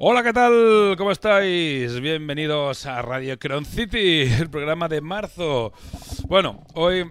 [0.00, 0.94] Hola, ¿qué tal?
[0.96, 1.98] ¿Cómo estáis?
[2.00, 5.72] Bienvenidos a Radio Cron City, el programa de marzo.
[6.28, 7.10] Bueno, hoy...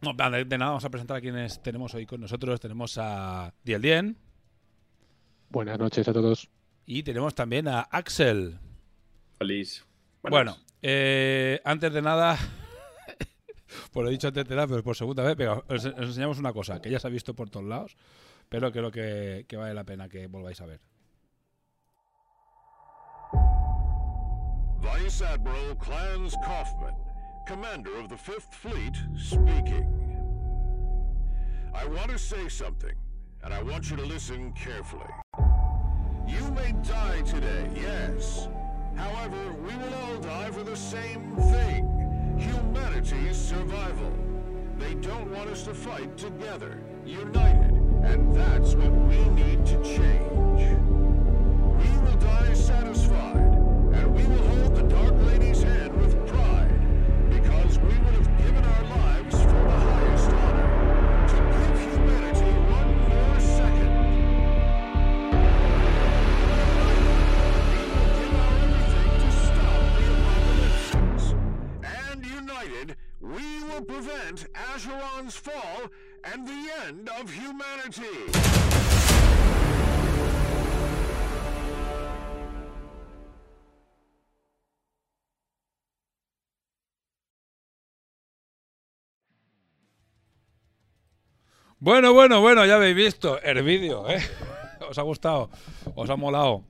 [0.00, 2.58] No, de, de nada, vamos a presentar a quienes tenemos hoy con nosotros.
[2.58, 4.16] Tenemos a Diel Dien
[5.50, 6.48] Buenas noches a todos.
[6.86, 8.58] y tenemos también a Axel.
[9.38, 9.84] Feliz.
[10.22, 12.38] Bueno, eh, antes de nada,
[13.92, 16.54] por lo dicho antes de nada, pero por segunda vez, venga, os, os enseñamos una
[16.54, 17.94] cosa que ya se ha visto por todos lados,
[18.48, 20.80] pero creo que, que vale la pena que volváis a ver.
[24.86, 26.94] Vice Admiral Clarence Kaufman,
[27.44, 29.84] commander of the Fifth Fleet, speaking.
[31.74, 32.94] I want to say something,
[33.42, 35.10] and I want you to listen carefully.
[36.28, 38.46] You may die today, yes.
[38.94, 44.12] However, we will all die for the same thing humanity's survival.
[44.78, 47.72] They don't want us to fight together, united,
[48.04, 48.75] and that's
[91.78, 94.18] Bueno, bueno, bueno, ya habéis visto el vídeo, ¿eh?
[94.90, 95.50] ¿Os ha gustado?
[95.94, 96.64] ¿Os ha molado?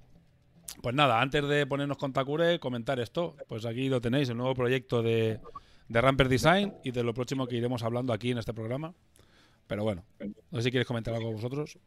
[0.82, 3.36] Pues nada, antes de ponernos con Takure, comentar esto.
[3.48, 5.40] Pues aquí lo tenéis, el nuevo proyecto de,
[5.88, 8.92] de Ramper Design y de lo próximo que iremos hablando aquí en este programa.
[9.66, 10.04] Pero bueno,
[10.50, 11.78] no sé si quieres comentar algo vosotros.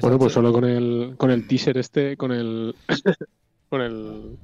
[0.00, 2.74] Bueno, pues solo con el, con el teaser este, con el,
[3.68, 4.38] con el,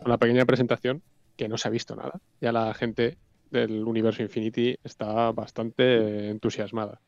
[0.00, 1.02] con la pequeña presentación,
[1.36, 2.20] que no se ha visto nada.
[2.40, 3.18] Ya la gente
[3.50, 7.00] del universo Infinity está bastante entusiasmada.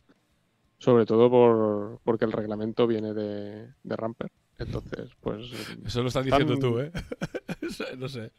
[0.79, 4.31] Sobre todo por, porque el reglamento viene de, de Ramper.
[4.59, 5.51] Entonces, pues.
[5.85, 6.91] Eso lo estás diciendo tú, ¿eh?
[7.99, 8.33] no sé.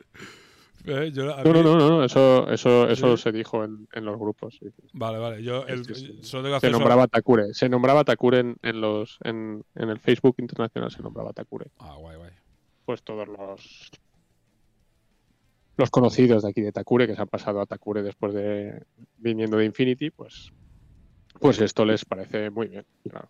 [0.85, 3.23] Eh, yo- a No, no, mí- no, no, eso, eso, eso Sí.
[3.23, 4.57] se dijo en, en los grupos.
[4.59, 4.67] sí.
[4.93, 5.43] Vale, vale.
[5.43, 6.19] Yo el- Sí, sí, sí.
[6.23, 7.53] solo tengo Se nombraba Takure.
[7.53, 11.69] Se nombraba Takure en, en los, en, en el Facebook internacional, se nombraba Takure.
[11.79, 12.31] Ah, guay, guay.
[12.85, 13.91] pues todos los
[15.77, 18.83] los conocidos de aquí de Takure que se han pasado a Takure después de
[19.17, 20.51] viniendo de Infinity, pues
[21.39, 22.85] pues esto les parece muy bien.
[23.07, 23.29] claro.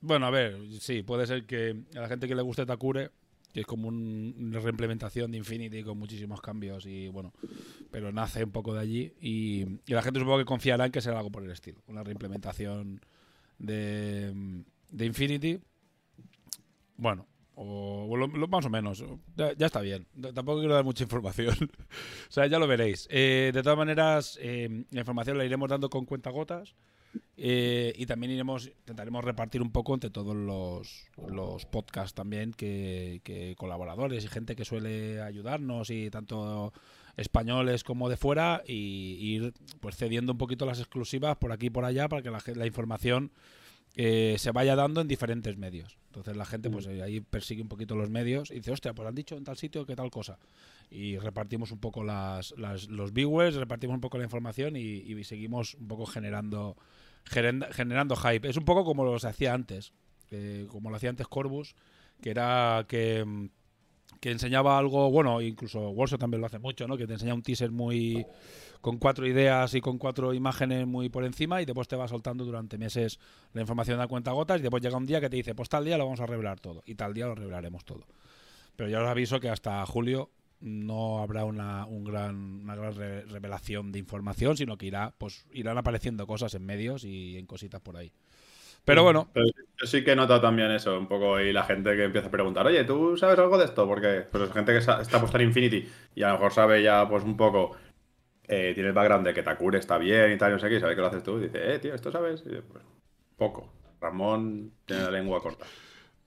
[0.00, 3.10] Bueno, a ver, sí, puede ser que a la gente que le guste Takure,
[3.54, 7.32] que es como un- una reimplementación de Infinity con muchísimos cambios y bueno,
[7.90, 11.00] pero nace un poco de allí y, y la gente supongo que confiará en que
[11.00, 13.00] será algo por el estilo, una reimplementación
[13.58, 15.60] de, de Infinity.
[16.96, 19.04] Bueno, o, lo- más o menos,
[19.36, 21.54] ya, está bien, tampoco quiero dar mucha información,
[22.28, 23.06] o sea, ya lo veréis.
[23.10, 26.74] Eh, de todas maneras, eh, la información la iremos dando con cuentagotas
[27.36, 33.54] Eh, y también iremos, intentaremos repartir un poco entre todos los, los podcasts también, que,
[33.58, 36.72] colaboradores y gente que suele ayudarnos, y tanto
[37.16, 41.70] españoles como de fuera, y, ir pues cediendo un poquito las exclusivas por aquí y
[41.70, 43.32] por allá para que la, la información
[43.96, 45.98] eh, se vaya dando en diferentes medios.
[46.06, 47.02] Entonces la gente pues mm.
[47.02, 49.86] ahí persigue un poquito los medios y dice, hostia, pues han dicho en tal sitio
[49.86, 50.38] que tal cosa.
[50.90, 55.86] Y repartimos un poco las, los viewers, repartimos un poco la información y, seguimos un
[55.88, 56.76] poco generando,
[57.24, 58.48] generando hype.
[58.48, 59.92] Es un poco como lo se hacía antes,
[60.68, 61.74] como lo hacía antes Corbus,
[62.20, 63.48] que era que,
[64.20, 66.96] que enseñaba algo, bueno, incluso Warsaw también lo hace mucho, ¿no?
[66.96, 68.26] Que te enseña un teaser muy
[68.80, 72.44] con cuatro ideas y con cuatro imágenes muy por encima y después te va soltando
[72.44, 73.18] durante meses
[73.54, 75.86] la información a cuenta gotas y después llega un día que te dice, pues tal
[75.86, 78.06] día lo vamos a revelar todo y tal día lo revelaremos todo.
[78.76, 80.30] Pero ya os aviso que hasta julio
[80.60, 85.78] no habrá una, un gran, una gran revelación de información, sino que irá, pues, irán
[85.78, 88.12] apareciendo cosas en medios y en cositas por ahí.
[88.84, 89.30] Pero bueno.
[89.34, 92.30] yo sí que he notado también eso, un poco, y la gente que empieza a
[92.30, 93.86] preguntar, oye, ¿tú sabes algo de esto?
[93.86, 97.24] Porque pues gente que está puesta en Infinity y a lo mejor sabe ya pues
[97.24, 97.74] un poco
[98.46, 100.80] eh, tiene el background de que Takure está bien y tal, no sé qué, y
[100.80, 102.42] sabe que lo haces tú, y dice, eh, tío, ¿esto sabes?
[102.44, 102.84] Y pues,
[103.36, 103.72] poco.
[104.00, 105.64] Ramón tiene la lengua corta.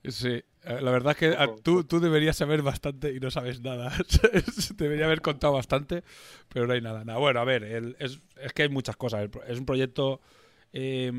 [0.02, 3.92] Sí, la verdad es que ah, tú, tú deberías saber bastante y no sabes nada.
[4.76, 6.02] Debería haber contado bastante,
[6.48, 7.04] pero no hay nada.
[7.04, 7.18] nada.
[7.18, 7.64] Bueno, a ver,
[7.98, 9.28] es, es que hay muchas cosas.
[9.46, 10.20] Es un proyecto
[10.72, 11.10] eh,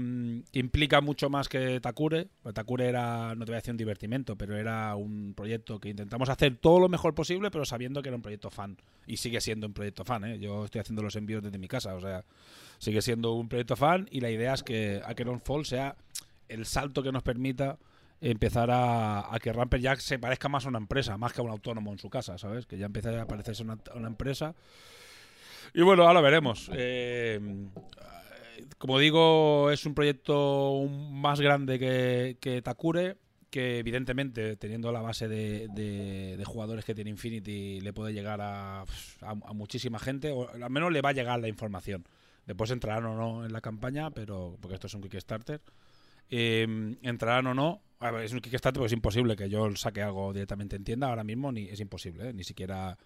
[0.51, 2.27] implica mucho más que Takure.
[2.53, 6.29] Takure era, no te voy a decir un divertimento, pero era un proyecto que intentamos
[6.29, 8.77] hacer todo lo mejor posible, pero sabiendo que era un proyecto fan.
[9.07, 10.39] Y sigue siendo un proyecto fan, ¿eh?
[10.39, 12.23] Yo estoy haciendo los envíos desde mi casa, o sea,
[12.77, 15.95] sigue siendo un proyecto fan y la idea es que Acheron Fall sea
[16.47, 17.79] el salto que nos permita
[18.21, 21.51] empezar a, que Ramper Jack se parezca más a una empresa, más que a un
[21.51, 22.65] autónomo en su casa, ¿sabes?
[22.65, 24.55] Que ya empiece a parecerse una, una empresa.
[25.73, 26.69] Y bueno, ahora veremos.
[26.73, 27.39] Eh,
[28.77, 33.17] como digo, es un proyecto más grande que, Takure,
[33.49, 38.85] que evidentemente, teniendo la base de, jugadores que tiene Infinity, le puede llegar a,
[39.53, 42.05] muchísima gente, o al menos le va a llegar la información.
[42.45, 45.61] Después entrarán o no en la campaña, pero porque esto es un Kickstarter.
[46.29, 47.81] Eh, entrarán o no.
[48.21, 51.51] Es un Kickstarter, porque es imposible que yo saque algo directamente en tienda ahora mismo,
[51.51, 52.33] ni es imposible, ¿eh?
[52.33, 52.97] ni siquiera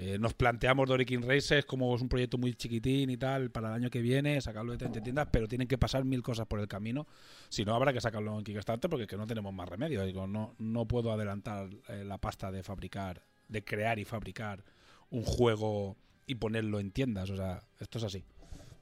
[0.00, 3.74] eh, nos planteamos Dorikin Races como es un proyecto muy chiquitín y tal para el
[3.74, 6.68] año que viene, sacarlo de 30 tiendas, pero tienen que pasar mil cosas por el
[6.68, 7.08] camino.
[7.48, 10.04] Si no, habrá que sacarlo en Kickstarter porque es que no tenemos más remedio.
[10.04, 14.62] Digo, no, no puedo adelantar eh, la pasta de fabricar, de crear y fabricar
[15.10, 15.96] un juego
[16.26, 17.28] y ponerlo en tiendas.
[17.30, 18.24] O sea, esto es así.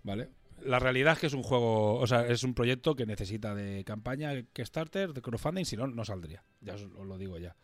[0.02, 0.28] ¿Vale?
[0.64, 3.84] La realidad es que es un juego, o sea, es un proyecto que necesita de
[3.84, 6.42] campaña Kickstarter, de crowdfunding, si no, no saldría.
[6.60, 7.54] Ya os lo digo ya.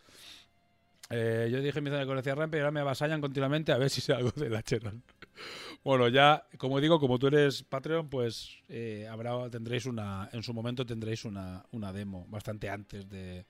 [1.15, 3.77] Eh, yo dije en mi zona de conocía Rampe y ahora me avasallan continuamente a
[3.77, 5.03] ver si sé algo de la Cherran.
[5.85, 10.55] bueno, ya, como digo, como tú eres Patreon, pues eh, habrá, tendréis una, en su
[10.55, 13.44] momento tendréis una, una demo bastante antes de,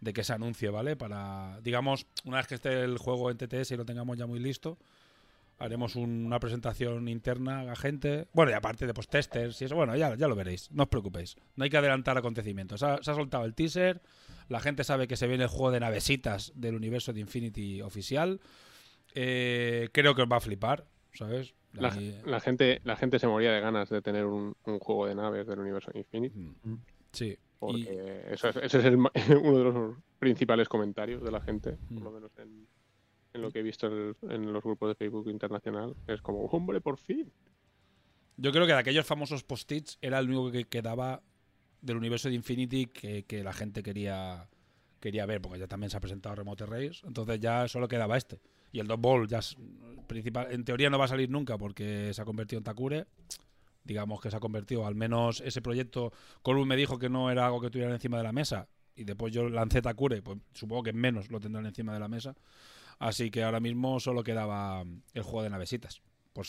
[0.00, 0.96] de, que se anuncie, ¿vale?
[0.96, 4.38] Para, digamos, una vez que esté el juego en TTS y lo tengamos ya muy
[4.38, 4.78] listo,
[5.62, 8.28] haremos una presentación interna a gente.
[8.32, 11.36] Bueno, y aparte de post-testers y eso, bueno, ya, ya lo veréis, no os preocupéis.
[11.56, 12.80] No hay que adelantar acontecimientos.
[12.80, 14.02] se ha soltado el teaser
[14.48, 18.40] la gente sabe que se viene el juego de navesitas del universo de Infinity oficial.
[19.14, 21.54] Eh, creo que os va a flipar, ¿sabes?
[21.72, 21.90] La,
[22.40, 25.90] gente, la gente se moría de ganas de tener un, juego de naves del universo
[25.90, 26.38] de Infinity.
[26.38, 26.76] Mm.
[27.12, 27.38] Sí.
[27.58, 28.94] Porque eso es, ese es
[29.42, 32.04] uno de los principales comentarios de la gente, por mm.
[32.04, 32.66] lo menos en,
[33.40, 35.94] lo que he visto en, los grupos de Facebook internacional.
[36.06, 37.32] Es como, hombre, por fin.
[38.36, 41.22] Yo creo que de aquellos famosos post-its era el único que quedaba
[41.80, 44.48] del universo de Infinity que, la gente quería
[45.00, 48.38] quería ver, porque ya también se ha presentado Remote Race, entonces ya solo quedaba este.
[48.70, 49.40] Y el Dot Ball ya
[50.06, 53.06] principal, en teoría no va a salir nunca porque se ha convertido en Takure.
[53.82, 56.12] Digamos que se ha convertido, al menos ese proyecto,
[56.42, 58.68] Colum me dijo que no era algo que tuvieran encima de la mesa.
[58.94, 62.36] Y después yo lancé Takure, pues supongo que menos lo tendrán encima de la mesa.
[63.02, 66.00] Así que ahora mismo solo quedaba el juego de navesitas,
[66.32, 66.46] por,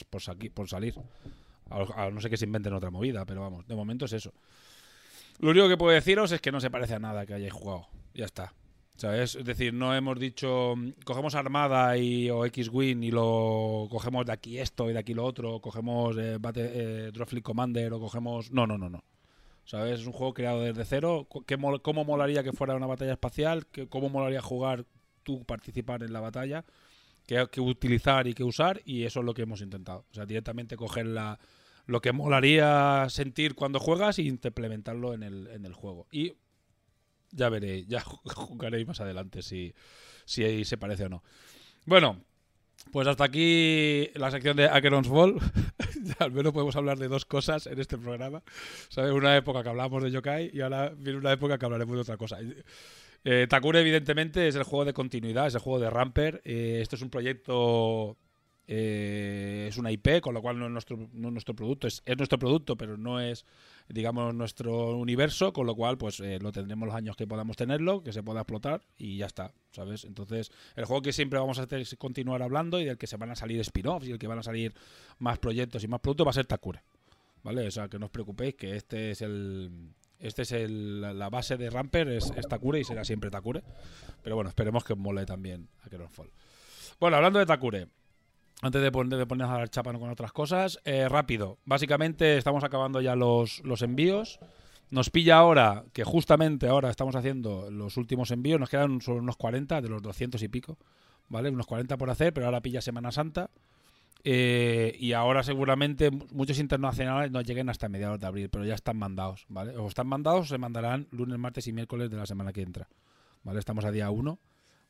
[0.68, 0.94] salir.
[1.72, 4.32] A, no sé que se inventen otra movida, pero vamos, de momento es eso.
[5.40, 7.88] Lo único que puedo deciros es que no se parece a nada que hayáis jugado.
[8.14, 8.54] Ya está.
[8.98, 9.34] ¿Sabes?
[9.34, 14.60] Es decir, no hemos dicho, cogemos Armada y, o X-Wing y lo cogemos de aquí
[14.60, 18.52] esto y de aquí lo otro, cogemos eh, eh Commander o cogemos...
[18.52, 19.04] No, no, no, no.
[19.66, 20.02] ¿Sabes?
[20.02, 21.28] Es un juego creado desde cero.
[21.48, 23.66] ¿Qué ¿Cómo molaría que fuera una batalla espacial?
[23.90, 24.86] ¿Cómo molaría jugar
[25.24, 26.65] tú, participar en la batalla?
[27.25, 28.82] ¿Qué, qué utilizar y qué usar?
[28.86, 30.06] Y eso es lo que hemos intentado.
[30.12, 31.39] O sea, directamente coger la,
[31.86, 36.08] lo que molaría sentir cuando juegas y implementarlo en el, en el juego.
[36.12, 36.34] Y
[37.32, 39.74] ya veré, ya jugaréis más adelante si,
[40.25, 41.24] si ahí se parece o no.
[41.86, 42.22] Bueno,
[42.92, 45.39] pues hasta aquí la sección de Acheron's Ball.
[46.20, 48.44] al menos podemos hablar de dos cosas en este programa.
[48.89, 49.12] ¿Sabes?
[49.12, 52.18] Una época que hablábamos de Yokai y ahora viene una época que hablaremos de otra
[52.18, 52.38] cosa.
[53.24, 56.42] Eh, Takure, evidentemente, es el juego de continuidad, es el juego de Ramper.
[56.44, 58.18] Eh, esto es un proyecto.
[58.65, 61.88] Eh, es una IP, con lo cual no es nuestro, no es nuestro producto.
[61.88, 63.46] Es, es nuestro producto, pero no es
[63.89, 68.03] digamos, nuestro universo, con lo cual, pues eh, lo tendremos los años que podamos tenerlo,
[68.03, 70.06] que se pueda explotar y ya está, ¿sabes?
[70.06, 73.18] Entonces, el juego que siempre vamos a hacer es continuar hablando y del que se
[73.18, 74.74] van a salir spin-offs y el que van a salir
[75.20, 76.82] más proyectos y más productos va a ser Takure,
[77.44, 77.68] ¿vale?
[77.68, 79.70] O sea, que no os preocupéis, que este es el.
[80.20, 83.63] Este es el, la base de Ramper, es, Takure y será siempre Takure.
[84.22, 86.29] Pero bueno, esperemos que mole también a Fall.
[87.00, 87.88] Bueno, hablando de Takure,
[88.62, 91.58] antes de, poner, ponernos a dar chapa con otras cosas, eh, rápido.
[91.65, 94.39] Básicamente estamos acabando ya los, los envíos.
[94.89, 99.38] Nos pilla ahora, que justamente ahora estamos haciendo los últimos envíos, nos quedan solo unos
[99.38, 100.77] 40 de los 200 y pico,
[101.29, 101.50] ¿vale?
[101.50, 103.50] Unos 40 por hacer, pero ahora pilla Semana Santa.
[104.25, 108.98] Eh, y ahora seguramente muchos internacionales no lleguen hasta mediados de abril, pero ya están
[108.98, 109.75] mandados, ¿vale?
[109.77, 112.88] O están mandados o se mandarán lunes, martes y miércoles de la semana que entra,
[113.44, 113.60] ¿vale?
[113.60, 114.39] Estamos a día 1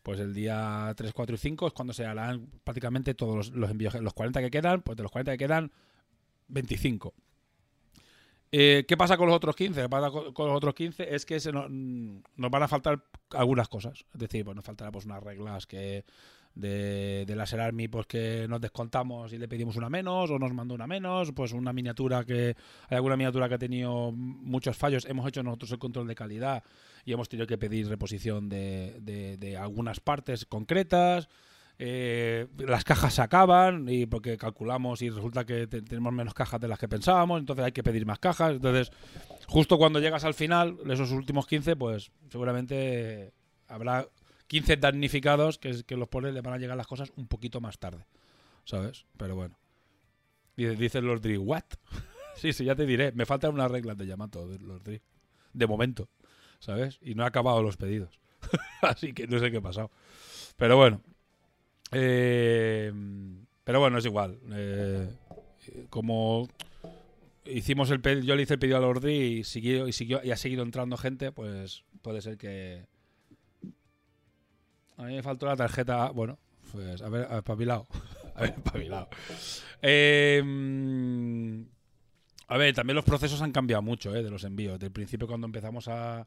[0.03, 3.95] pues el día 3, 4 y 5 es cuando se harán prácticamente todos los, envíos.
[3.95, 5.71] Los 40 que quedan, pues de los 40 que quedan,
[6.49, 7.13] 25.
[8.51, 9.87] Eh, ¿Qué pasa con los otros 15?
[9.87, 14.05] pasa con, los otros 15 es que se nos, nos, van a faltar algunas cosas.
[14.13, 16.03] Es decir, pues nos faltará pues unas reglas que
[16.55, 20.53] de, de Laser Army pues que nos descontamos y le pedimos una menos o nos
[20.53, 22.55] mandó una menos, pues una miniatura que
[22.89, 26.63] hay alguna miniatura que ha tenido muchos fallos, hemos hecho nosotros el control de calidad
[27.05, 28.99] y hemos tenido que pedir reposición de,
[29.39, 31.27] de, algunas partes concretas.
[31.79, 36.67] Eh, las cajas se acaban y porque calculamos y resulta que tenemos menos cajas de
[36.67, 38.53] las que pensábamos, entonces hay que pedir más cajas.
[38.53, 38.91] Entonces,
[39.47, 43.33] justo cuando llegas al final, esos últimos 15, pues seguramente
[43.67, 44.07] habrá
[44.47, 47.79] 15 damnificados que, que los pones le van a llegar las cosas un poquito más
[47.79, 48.05] tarde.
[48.65, 49.05] ¿Sabes?
[49.17, 49.57] Pero bueno.
[50.55, 51.63] Dicen los Dri, ¿what?
[52.35, 53.11] sí, sí, ya te diré.
[53.11, 55.01] Me faltan unas reglas de Yamato, los Dri.
[55.53, 56.09] De momento.
[56.59, 56.99] ¿Sabes?
[57.01, 58.19] Y no he acabado los pedidos.
[58.81, 59.91] Así que no sé qué ha pasado.
[60.57, 61.01] Pero bueno.
[61.91, 62.91] Eh,
[63.63, 64.39] pero bueno, es igual.
[64.51, 65.09] Eh,
[65.89, 66.47] como
[67.45, 70.31] hicimos el yo le hice el pedido a los Dri y siguió, y siguió y
[70.31, 72.85] ha seguido entrando gente, pues puede ser que,
[74.97, 76.09] a mí me faltó la tarjeta.
[76.11, 76.37] Bueno,
[76.71, 77.37] pues a ver, a
[78.35, 79.07] a ver, pavilado.
[79.81, 81.65] Em,
[82.47, 84.23] a ver, también los procesos han cambiado mucho, ¿eh?
[84.23, 84.79] De los envíos.
[84.79, 86.25] Del principio, cuando empezamos a,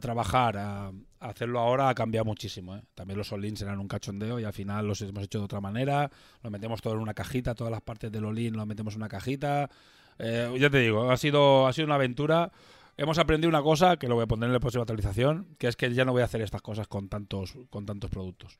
[0.00, 2.76] trabajar, a, hacerlo ahora, ha cambiado muchísimo.
[2.76, 2.82] ¿eh?
[2.94, 6.10] También los all-ins eran un cachondeo y al final los hemos hecho de otra manera.
[6.42, 9.08] Lo metemos todo en una cajita, todas las partes del all-in lo metemos en una
[9.08, 9.70] cajita.
[10.18, 12.50] Eh, ya te digo, ha sido, ha sido una aventura
[12.96, 15.76] hemos aprendido una cosa que lo voy a poner en la próxima actualización, que es
[15.76, 18.58] que ya no voy a hacer estas cosas con tantos, con tantos productos.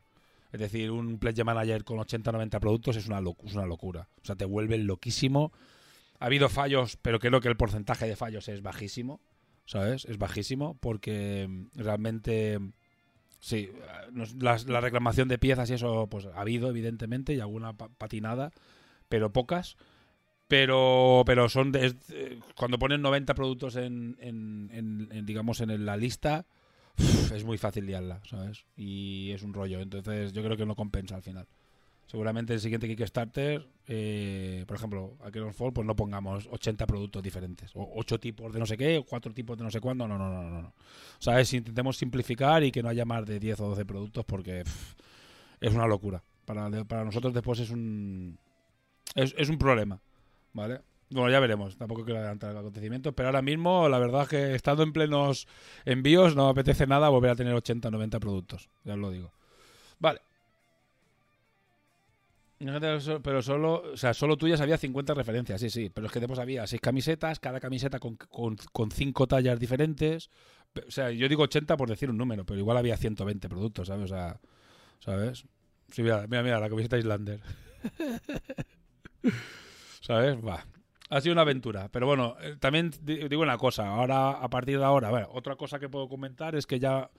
[0.53, 4.09] Es decir, un Pledge Manager con 80-90 productos es una, es una locura.
[4.23, 5.51] O sea, te vuelve loquísimo.
[6.19, 9.21] Ha habido fallos, pero creo que el porcentaje de fallos es bajísimo.
[9.65, 10.05] ¿Sabes?
[10.05, 12.59] Es bajísimo porque mm, realmente...
[13.39, 13.71] Sí,
[14.39, 18.53] la, reclamación de piezas y eso pues ha habido, evidentemente, y alguna patinada,
[19.09, 19.77] pero pocas.
[20.53, 21.73] Pero, pero son
[22.55, 26.45] cuando ponen 90 productos en, en, digamos en la lista
[27.35, 28.67] es muy fácil liarla, ¿sabes?
[28.77, 31.47] Y es un rollo, entonces yo creo que no compensa al final.
[32.07, 37.23] Seguramente el siguiente Kickstarter, eh, por ejemplo, a Keron Fall, pues no pongamos 80 productos
[37.23, 40.07] diferentes, o 8 tipos de no sé qué, o 4 tipos de no sé cuándo,
[40.07, 40.61] no, no, no, no.
[40.61, 40.75] no.
[41.19, 41.51] ¿Sabes?
[41.55, 44.65] Intentemos simplificar y que no haya más de 10 o 12 productos porque
[45.63, 46.23] es una locura.
[46.45, 48.37] Para, nosotros después es un,
[49.15, 49.99] es, es un problema.
[50.53, 50.81] ¿Vale?
[51.11, 54.55] Bueno, ya veremos, tampoco quiero adelantar el acontecimiento, pero ahora mismo la verdad es que
[54.55, 55.47] estando en plenos
[55.85, 59.33] envíos no me apetece nada volver a tener 80 90 productos, ya os lo digo.
[59.99, 60.21] Vale.
[63.23, 66.39] Pero solo, o sea, solo tuyas había 50 referencias, sí, sí, pero es que después
[66.39, 70.31] había 6 camisetas, cada camiseta con, con, 5 tallas diferentes.
[70.87, 74.05] O sea, yo digo 80 por decir un número, pero igual había 120 productos, ¿sabes?
[74.05, 74.41] O sea,
[75.01, 75.45] ¿sabes?
[75.91, 77.41] Sí, mira, mira, mira la camiseta Islander.
[80.13, 80.37] ¿Sabes?
[80.47, 80.67] Va.
[81.09, 81.89] Ha sido una aventura.
[81.91, 83.89] Pero bueno, eh, también digo una cosa.
[83.89, 87.11] Ahora, a partir de ahora, bueno, otra cosa que puedo comentar es que ya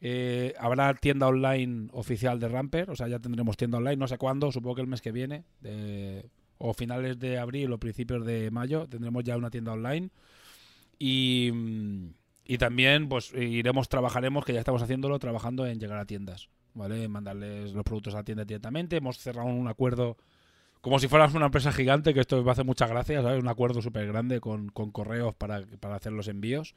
[0.00, 2.88] eh, habrá tienda online oficial de Ramper.
[2.88, 3.96] O sea, ya tendremos tienda online.
[3.96, 5.44] No sé cuándo, supongo que el mes que viene.
[6.58, 8.86] o finales de abril o principios de mayo.
[8.88, 10.10] Tendremos ya una tienda online.
[10.96, 11.50] Y,
[12.44, 16.48] y también, pues iremos, trabajaremos, que ya estamos haciéndolo, trabajando en llegar a tiendas.
[16.74, 17.08] ¿Vale?
[17.08, 18.96] Mandarles los productos a la tienda directamente.
[18.98, 20.16] Hemos cerrado un acuerdo
[20.80, 23.42] como si fueras una empresa gigante, que esto me hace mucha gracia, ¿sabes?
[23.42, 26.74] Un acuerdo súper grande con, correos para, para, hacer los envíos.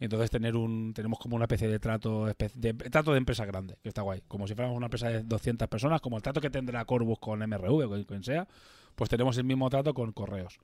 [0.00, 3.88] entonces tener un tenemos como una especie de trato de, trato de empresa grande, que
[3.88, 4.22] está guay.
[4.26, 7.38] Como si fuéramos una empresa de 200 personas, como el trato que tendrá Corbus con
[7.40, 8.48] MRV o quien sea,
[8.94, 10.58] pues tenemos el mismo trato con correos.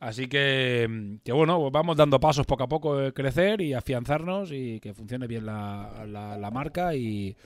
[0.00, 4.52] Así que, que bueno, pues vamos dando pasos poco a poco de crecer y afianzarnos
[4.52, 7.36] y que funcione bien la, la, marca y,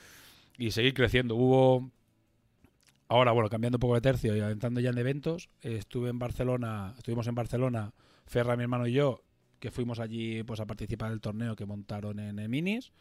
[0.59, 1.35] y, seguir creciendo.
[1.35, 1.91] Hubo,
[3.13, 6.95] ahora bueno, cambiando un poco de tercio y entrando ya en eventos, estuve en Barcelona,
[6.97, 7.93] estuvimos en Barcelona,
[8.27, 9.23] Ferra, mi hermano y yo,
[9.61, 12.93] que fuimos allí pues a participar del torneo que montaron en, Minis.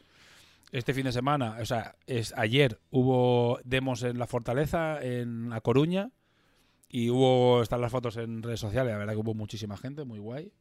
[0.72, 5.62] Este fin de semana, o sea, es ayer hubo demos en la Fortaleza, en La
[5.62, 6.12] Coruña,
[6.89, 10.20] y hubo, están las fotos en redes sociales, la verdad que hubo muchísima gente, muy
[10.20, 10.51] guay.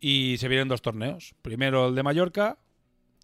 [0.00, 1.34] Y se vienen dos torneos.
[1.42, 2.58] Primero el de Mallorca,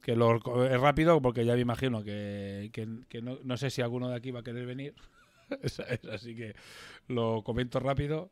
[0.02, 2.70] que lo, es rápido porque ya me imagino que,
[3.22, 4.94] no, sé si alguno de aquí va a querer venir.
[6.12, 6.54] Así que
[7.08, 8.30] lo comento rápido.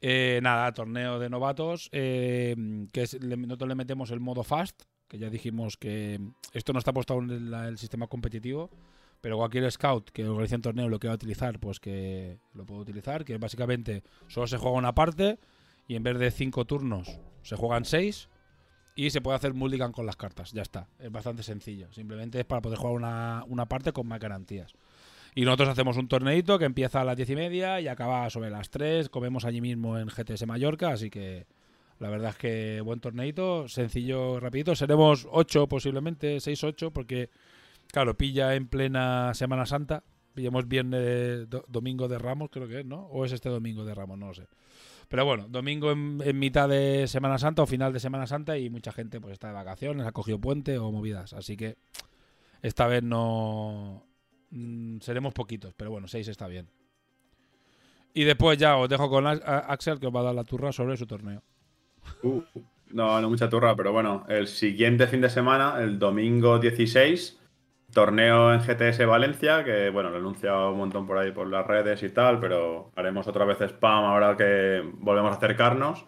[0.00, 2.54] Eh, nada, torneo de novatos, eh,
[2.92, 6.20] que nosotros le metemos el modo fast, que ya dijimos que
[6.52, 8.70] esto no está apostado en el sistema competitivo,
[9.20, 13.24] pero cualquier scout que organice un torneo lo quiera utilizar, pues que lo puede utilizar,
[13.24, 15.38] que básicamente solo se juega una parte
[15.88, 18.28] y en vez de cinco turnos se juegan seis
[18.94, 22.44] y se puede hacer mulligan con las cartas, ya está, es bastante sencillo, simplemente es
[22.44, 24.74] para poder jugar una, una parte con más garantías.
[25.36, 28.50] Y nosotros hacemos un torneito que empieza a las diez y media y acaba sobre
[28.50, 31.46] las tres, comemos allí mismo en GTS Mallorca, así que
[32.00, 37.30] la verdad es que buen torneito, sencillo, rapidito, seremos ocho posiblemente, seis, ocho, porque
[37.92, 40.02] Claro, pilla en plena Semana Santa.
[40.34, 43.06] Pillamos viernes, domingo de Ramos, creo que es, ¿no?
[43.06, 44.46] O es este domingo de Ramos, no lo sé.
[45.08, 48.92] Pero bueno, domingo en, mitad de Semana Santa o final de Semana Santa y mucha
[48.92, 51.32] gente pues está de vacaciones, ha cogido puente o movidas.
[51.32, 51.76] Así que
[52.60, 54.04] esta vez no...
[54.50, 56.68] Mm, seremos poquitos, pero bueno, seis está bien.
[58.14, 60.96] Y después ya os dejo con Axel que os va a dar la turra sobre
[60.96, 61.42] su torneo.
[62.22, 62.42] Uh,
[62.92, 67.38] no, no mucha turra, pero bueno, el siguiente fin de semana, el domingo 16,
[67.92, 71.66] torneo en GTS Valencia, que bueno, lo he anunciado un montón por ahí por las
[71.66, 76.06] redes y tal, pero haremos otra vez spam ahora que volvemos a acercarnos.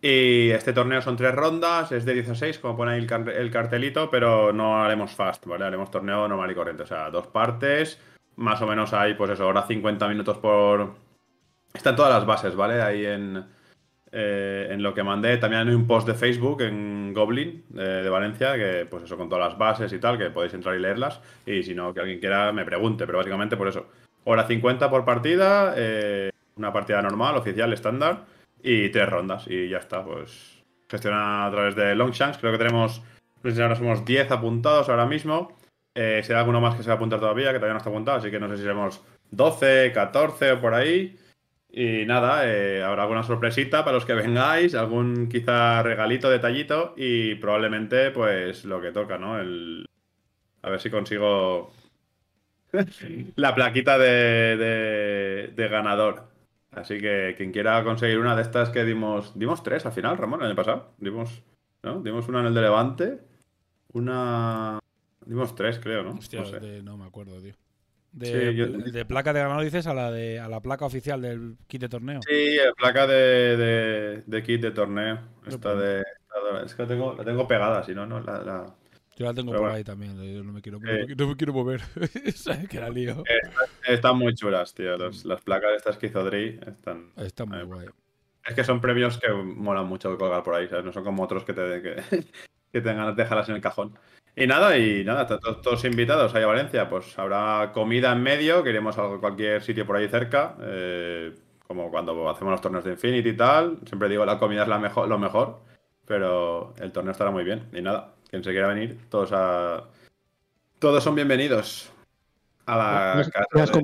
[0.00, 4.52] Y este torneo son tres rondas, es de 16, como pone ahí el, cartelito, pero
[4.52, 5.64] no haremos fast, ¿vale?
[5.64, 8.00] Haremos torneo normal y corriente, o sea, dos partes,
[8.36, 10.94] más o menos hay, pues eso, ahora 50 minutos por...
[11.74, 12.80] Están todas las bases, ¿vale?
[12.80, 13.44] Ahí en,
[14.10, 18.54] eh, en lo que mandé también hay un post de Facebook en Goblin de Valencia,
[18.54, 21.20] que pues eso con todas las bases y tal, que podéis entrar y leerlas.
[21.44, 23.86] Y si no, que alguien quiera me pregunte, pero básicamente por eso.
[24.24, 28.24] Hora 50 por partida, eh, una partida normal, oficial, estándar,
[28.62, 29.46] y tres rondas.
[29.48, 32.38] Y ya está, pues gestiona a través de Longshanks.
[32.38, 33.02] Creo que tenemos,
[33.42, 35.56] no sé si ahora somos 10 apuntados ahora mismo.
[35.94, 37.90] Eh, si hay alguno más que se va a apuntar todavía, que todavía no está
[37.90, 41.18] apuntado, así que no sé si seremos 12, 14 o por ahí.
[41.70, 47.34] Y nada, eh, habrá alguna sorpresita para los que vengáis, algún quizá regalito, detallito y
[47.34, 49.38] probablemente pues lo que toca, ¿no?
[49.38, 49.84] El...
[50.62, 51.72] A ver si consigo
[53.36, 56.28] la plaquita de, de, ganador.
[56.70, 60.40] Así que quien quiera conseguir una de estas que dimos, dimos tres al final, Ramón,
[60.40, 60.92] el año pasado.
[60.98, 61.42] Dimos,
[61.82, 62.02] ¿no?
[62.02, 63.20] Dimos una en el de Levante,
[63.92, 64.78] una...
[65.24, 66.12] Dimos tres, creo, ¿no?
[66.12, 66.42] Hostia,
[66.82, 67.54] no me acuerdo, tío.
[68.12, 71.88] De, placa de ganador dices a la de a la placa oficial del kit de
[71.88, 72.20] torneo.
[72.26, 75.20] Sí, placa de, de, kit de torneo.
[75.46, 76.02] Esta de,
[76.64, 78.74] es que tengo, la tengo pegada, si no, no la,
[79.18, 81.80] Yo la tengo por ahí también, no me quiero, no me quiero mover.
[82.36, 83.24] ¿Sabes que la lío?
[83.84, 84.96] Están muy chulas, tío.
[84.96, 87.10] las placas de estas que hizo Dri están.
[87.16, 87.88] Están muy guay.
[88.46, 90.84] Es que son premios que molan mucho colgar por ahí, ¿sabes?
[90.84, 91.96] No son como otros que te que,
[92.72, 93.98] que tengan dejarlas en el cajón.
[94.36, 98.70] Y nada, y nada, todos, invitados ahí a Valencia, pues habrá comida en medio, que
[98.70, 101.34] iremos a cualquier sitio por ahí cerca, eh,
[101.66, 103.78] como cuando hacemos los torneos de Infinity y tal.
[103.84, 105.58] Siempre digo, la comida es la mejor, lo mejor,
[106.06, 107.68] pero el torneo estará muy bien.
[107.72, 109.84] Y nada, quien se quiera venir, todos a...
[110.78, 111.92] Todos son bienvenidos
[112.66, 113.80] a la casa.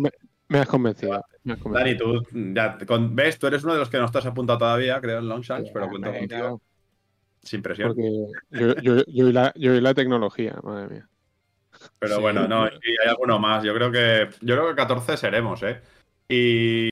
[0.46, 1.24] Me has, convencido.
[1.42, 2.78] Dani, tú ya
[3.11, 5.88] ves, tú eres uno de los que no estás apuntado todavía, creo, en Longshanks, pero
[5.88, 6.61] cuento contigo.
[7.42, 7.88] Sin presión.
[7.88, 8.11] Porque
[8.50, 11.09] yo, yo, yo, la, yo la tecnología, madre mía.
[11.98, 13.64] Pero bueno, no, y hay alguno más.
[13.64, 15.80] Yo creo que yo creo que 14 seremos, ¿eh?
[16.28, 16.90] Y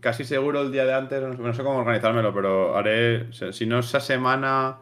[0.00, 4.00] casi seguro el día de antes, no sé cómo organizármelo, pero haré, si no esa
[4.00, 4.78] semana,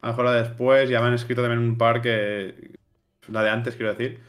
[0.00, 2.78] a lo mejor la después, ya me han escrito también un par que,
[3.28, 4.20] la de antes quiero decir,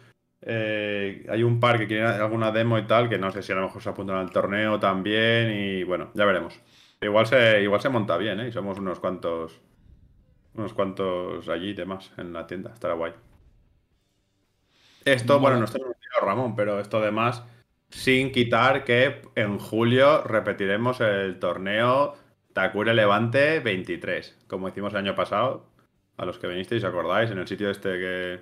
[0.41, 3.55] eh, hay un par que quieren alguna demo y tal, que no sé si a
[3.55, 6.59] lo mejor se apuntan al torneo también y bueno, ya veremos.
[7.01, 8.47] Igual se, igual se monta bien, ¿eh?
[8.47, 9.61] Y somos unos cuantos
[10.57, 12.71] unos cuantos allí y demás en la tienda.
[12.73, 13.13] Estará guay.
[15.05, 17.43] Esto, bueno, no está anunciado Ramón, pero esto además,
[17.89, 22.15] sin quitar que en julio repetiremos el torneo
[22.57, 25.67] Takure Levante 23, como hicimos el año pasado.
[26.17, 28.39] A los que vinisteis, acordáis, en el sitio este que.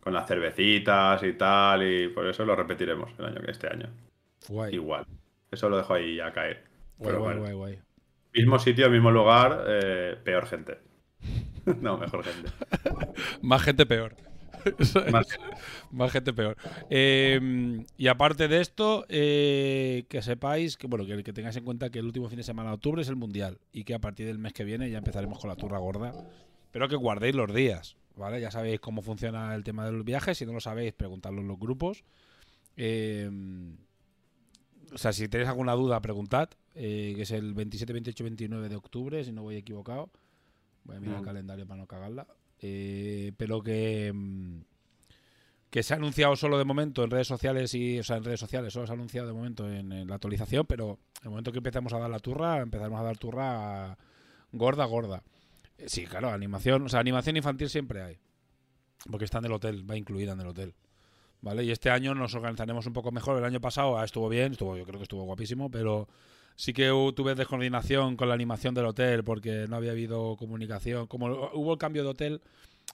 [0.00, 3.90] con las cervecitas y tal, y por eso lo repetiremos el año que este año.
[4.72, 5.04] Igual.
[5.50, 6.64] Eso lo dejo ahí a caer.
[6.96, 7.78] Guay, guay, guay, guay.
[8.32, 10.78] Mismo sitio, mismo lugar, eh, peor gente.
[11.82, 12.50] no, mejor gente.
[13.42, 14.16] Más gente peor.
[15.92, 16.56] Más, gente peor.
[16.90, 21.90] Eh, y aparte de esto, eh, que sepáis que, bueno, que, que, tengáis en cuenta
[21.90, 24.26] que el último fin de semana de octubre es el Mundial y que a partir
[24.26, 26.12] del mes que viene ya empezaremos con la turra gorda.
[26.72, 28.40] Pero que guardéis los días, ¿vale?
[28.40, 30.38] Ya sabéis cómo funciona el tema de los viajes.
[30.38, 32.04] Si no lo sabéis, preguntadlo en los grupos.
[32.76, 33.30] Eh,
[34.92, 36.50] o sea, si tenéis alguna duda, preguntad.
[36.74, 40.10] que es el 27, 28, 29 de octubre, si no voy equivocado.
[40.84, 42.26] Voy a mirar el calendario para no cagarla.
[42.60, 44.60] Eh, pero que, mm,
[45.70, 48.40] que se ha anunciado solo de momento en redes sociales y, o sea, en redes
[48.40, 51.58] sociales, solo se ha anunciado de momento en, la actualización, pero en el momento que
[51.58, 53.98] empecemos a dar la turra, empezaremos a dar turra
[54.52, 55.22] gorda, gorda.
[55.78, 58.18] Eh, sí, claro, animación, o sea, animación infantil siempre hay.
[59.10, 60.74] Porque está en el hotel, va incluida en el hotel.
[61.42, 61.62] ¿Vale?
[61.62, 63.38] Y este año nos organizaremos un poco mejor.
[63.38, 66.08] El año pasado ah, estuvo bien, estuvo, yo creo que estuvo guapísimo, pero
[66.56, 71.06] sí que tuve descoordinación con la animación del hotel porque no había habido comunicación.
[71.06, 72.42] Como hubo el cambio de hotel,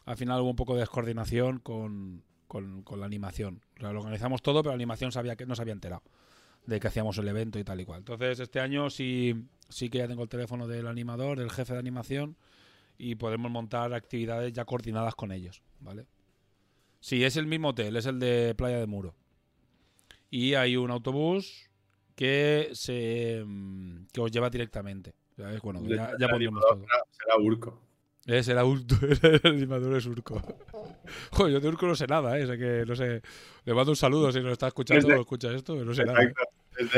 [0.05, 2.23] al final hubo un poco de descoordinación con,
[2.97, 3.63] la animación.
[3.77, 6.03] lo organizamos todo, pero la animación sabía que no se había enterado
[6.67, 8.01] de que hacíamos el evento y tal y cual.
[8.01, 11.79] Entonces, este año sí, sí que ya tengo el teléfono del animador, del jefe de
[11.79, 12.37] animación,
[12.99, 16.07] y podemos montar actividades ya coordinadas con ellos, ¿vale?
[17.01, 19.15] Sí, es el mismo hotel, es el de Playa de Muro.
[20.31, 21.69] Y hay un autobús
[22.15, 25.15] que se mm, que os lleva directamente.
[25.63, 26.85] Bueno, ya, ya pondremos todo.
[27.11, 27.81] Será Urco.
[28.27, 30.41] Eh, será Urco, el animador es Urco.
[31.33, 32.45] Joder, yo de Urco no sé nada, ¿eh?
[32.45, 33.23] O que no sé.
[33.65, 36.23] Le mando un saludo si nos está escuchando o escucha esto, no sé nada.
[36.23, 36.33] ¿eh?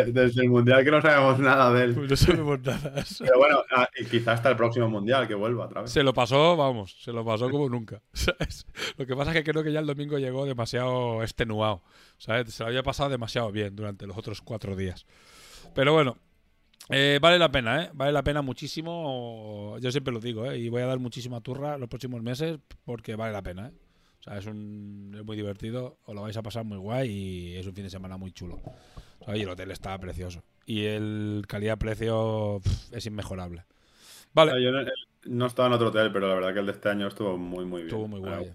[0.07, 1.95] Desde, el mundial que no sabemos nada de él.
[1.95, 3.05] Pues no sabemos nada.
[3.19, 5.91] Pero bueno, ah, y quizás hasta el próximo mundial que vuelva otra vez.
[5.91, 8.01] Se lo pasó, vamos, se lo pasó como nunca.
[8.97, 11.83] Lo que pasa es que creo que ya el domingo llegó demasiado extenuado.
[12.19, 12.55] ¿sabes?
[12.55, 15.07] Se lo había pasado demasiado bien durante los otros cuatro días.
[15.75, 16.17] Pero bueno,
[16.91, 17.91] eh, vale la pena, ¿eh?
[17.95, 19.77] Vale la pena muchísimo.
[19.81, 20.59] Yo siempre lo digo, ¿eh?
[20.59, 23.73] Y voy a dar muchísima turra los próximos meses porque vale la pena, ¿eh?
[24.25, 27.57] O sea, es, un, es muy divertido, os lo vais a pasar muy guay y
[27.57, 28.59] es un fin de semana muy chulo.
[29.29, 30.43] Y el hotel está precioso.
[30.65, 33.67] Y el calidad-precio es inmejorable.
[34.33, 34.53] Vale.
[34.53, 34.71] Ah, yo
[35.27, 37.67] no, estaba en otro hotel, pero la verdad que el de este año estuvo muy,
[37.67, 37.89] muy bien.
[37.89, 38.51] Estuvo muy guay.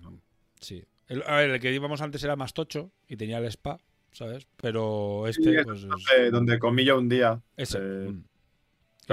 [0.60, 0.84] Sí.
[1.08, 3.80] El, a ver, el que íbamos antes era más tocho y tenía el spa,
[4.12, 4.48] ¿sabes?
[4.58, 5.86] Pero este, pues.
[6.18, 7.44] Es donde, comí yo un día.
[7.58, 7.78] Ese.
[7.78, 8.24] Eh, mm.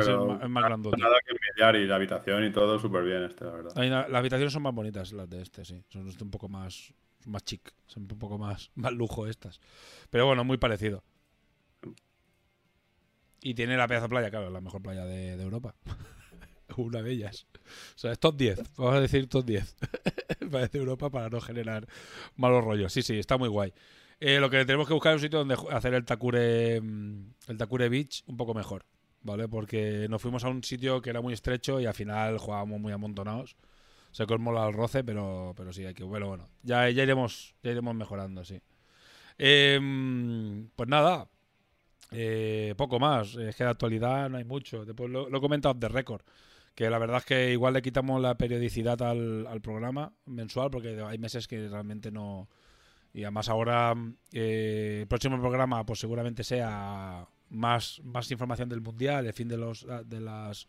[0.00, 0.90] Es, más, grande.
[0.96, 4.08] Nada que envidiar y la habitación y todo súper bien, este, la verdad.
[4.08, 5.82] las habitaciones son más bonitas, las de este, sí.
[5.88, 6.92] Son un poco más,
[7.26, 9.60] más chic, son un poco más, más lujo estas.
[10.10, 11.02] Pero bueno, muy parecido.
[13.42, 15.74] Y tiene la pedazo playa, claro, la mejor playa de, Europa.
[16.76, 17.46] Una de ellas.
[17.94, 18.76] O sea, es top 10.
[18.76, 19.76] Vamos a decir top 10.
[20.40, 21.86] de Europa para no generar
[22.34, 22.92] malos rollos.
[22.92, 23.72] Sí, sí, está muy guay.
[24.18, 27.58] Eh, lo que tenemos que buscar es un sitio donde hacer el Takure, mm, el
[27.58, 28.84] Takure Beach un poco mejor.
[29.26, 29.48] ¿Vale?
[29.48, 32.92] Porque nos fuimos a un sitio que era muy estrecho y al final jugábamos muy
[32.92, 33.56] amontonados.
[34.12, 36.04] Se colmó el roce, pero, pero sí, hay que.
[36.04, 36.48] Bueno, bueno.
[36.62, 38.60] Ya, ya, iremos, ya iremos mejorando, sí.
[39.36, 41.28] Em, pues nada,
[42.12, 44.84] eh, poco más, es que de actualidad no hay mucho.
[44.84, 46.22] Después lo, he comentado de récord,
[46.74, 51.18] que la verdad es que igual le quitamos la periodicidad al, programa mensual, porque hay
[51.18, 52.48] meses que realmente no.
[53.12, 53.94] Y además ahora
[54.32, 59.56] eh, el próximo programa, pues seguramente sea más, más información del mundial, el fin de
[59.56, 60.68] los de las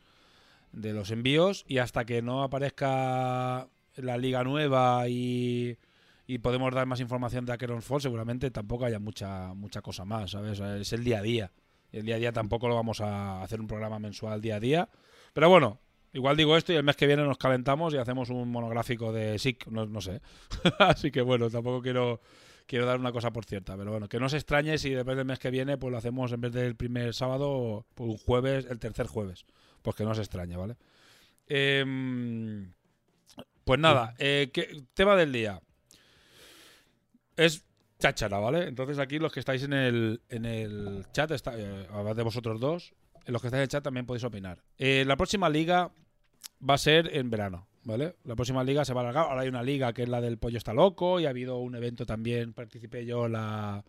[0.72, 5.78] de los envíos y hasta que no aparezca la liga nueva y
[6.28, 10.32] y podemos dar más información de Akeron Fall, seguramente tampoco haya mucha, mucha cosa más,
[10.32, 10.60] ¿sabes?
[10.60, 11.52] Es el día a día.
[11.94, 14.90] El día a día tampoco lo vamos a hacer un programa mensual día a día.
[15.32, 15.80] Pero bueno,
[16.12, 19.40] igual digo esto y el mes que viene nos calentamos y hacemos un monográfico de
[19.40, 20.22] SIC, no, sé.
[20.80, 22.20] Así que bueno, tampoco quiero,
[22.68, 23.76] quiero dar una cosa por cierta.
[23.76, 26.32] Pero bueno, que no se extrañe si después del mes que viene pues lo hacemos
[26.32, 29.46] en vez del primer sábado, pues un jueves, el tercer jueves.
[29.82, 30.76] Pues que no se extrañe, ¿vale?
[31.48, 32.74] Em,
[33.64, 34.52] pues nada, eh,
[34.94, 35.62] tema del día
[37.38, 37.64] es
[38.00, 38.68] cháchara, ¿vale?
[38.68, 42.94] Entonces aquí los que estáis en el, en el chat, está, eh, de vosotros dos,
[43.26, 44.64] los que estáis en el chat también podéis opinar.
[44.78, 45.92] Eh, la próxima liga
[46.68, 48.16] va a ser en verano, ¿vale?
[48.26, 49.28] La próxima liga se va a alargar.
[49.30, 51.74] Ahora hay una liga que es la del Pollo está loco y ha habido un
[51.74, 53.84] evento también, participé yo, la...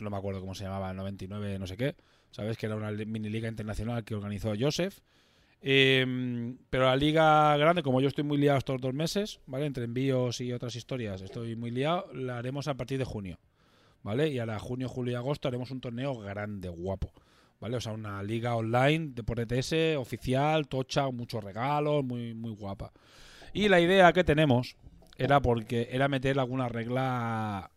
[0.00, 1.94] No me acuerdo cómo se llamaba, el 99 no sé qué,
[2.32, 2.58] ¿sabes?
[2.58, 4.98] Que era una mini liga internacional que organizó Joseph.
[5.62, 9.64] Em, pero la liga grande, como yo estoy muy liado estos dos meses, ¿vale?
[9.66, 13.38] Entre envíos y otras historias, estoy muy liado, la haremos a partir de junio,
[14.02, 14.28] ¿vale?
[14.28, 17.12] Y ahora junio, julio y agosto haremos un torneo grande, guapo,
[17.60, 17.76] ¿vale?
[17.76, 22.92] O sea, una liga online de por ETS, oficial, tocha, muchos regalos, muy, muy guapa.
[23.52, 24.76] Y la idea que tenemos
[25.16, 27.70] era porque era meter alguna regla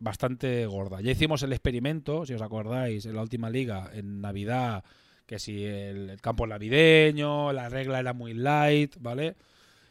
[0.00, 1.00] bastante gorda.
[1.00, 4.84] Ya hicimos el experimento, si os acordáis, en la última liga, en Navidad,
[5.26, 9.36] que si el, campo navideño, la regla era muy light, ¿vale?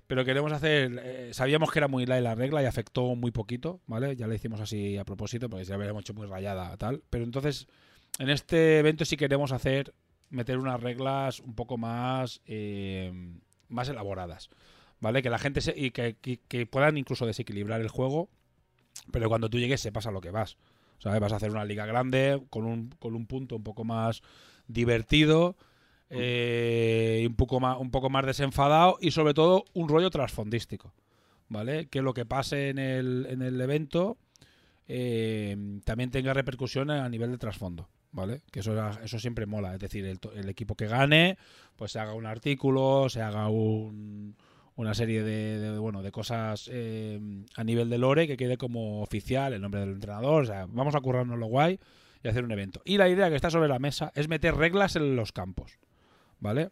[0.08, 3.82] Pero queremos hacer, eh, sabíamos que era muy light la regla y afectó muy poquito,
[3.88, 4.16] ¿vale?
[4.16, 7.04] Ya la hicimos así a propósito, porque ya habíamos hecho muy rayada, tal.
[7.10, 7.68] Pero entonces,
[8.18, 9.94] en este evento sí queremos hacer,
[10.30, 13.12] meter unas reglas un poco más, eh,
[13.68, 14.50] más elaboradas,
[15.00, 15.22] ¿vale?
[15.22, 18.30] Que la gente se, y que, que puedan incluso desequilibrar el juego,
[19.12, 20.58] pero cuando tú llegues sepas a lo que vas.
[21.00, 21.20] ¿Sabes?
[21.20, 24.24] Vas a hacer una liga grande con un, con un punto un poco más
[24.68, 25.56] divertido,
[26.10, 30.94] eh, un, poco más, un poco más desenfadado y sobre todo un rollo trasfondístico.
[31.50, 31.88] ¿Vale?
[31.88, 34.18] Que lo que pase en el, en el evento
[34.88, 37.88] eh, también tenga repercusiones a nivel de trasfondo.
[38.12, 38.42] ¿Vale?
[38.52, 39.74] Que eso, eso siempre mola.
[39.74, 41.38] Es decir, el, el equipo que gane,
[41.76, 44.36] pues se haga un artículo, se haga un,
[44.78, 47.20] una serie de, bueno de cosas eh,
[47.56, 50.96] a nivel de lore que quede como oficial el nombre del entrenador o sea vamos
[50.96, 51.80] a currarnos lo guay
[52.24, 52.82] y hacer un evento.
[52.86, 55.80] Y la idea que está sobre la mesa es meter reglas en los campos.
[56.40, 56.70] ¿Vale?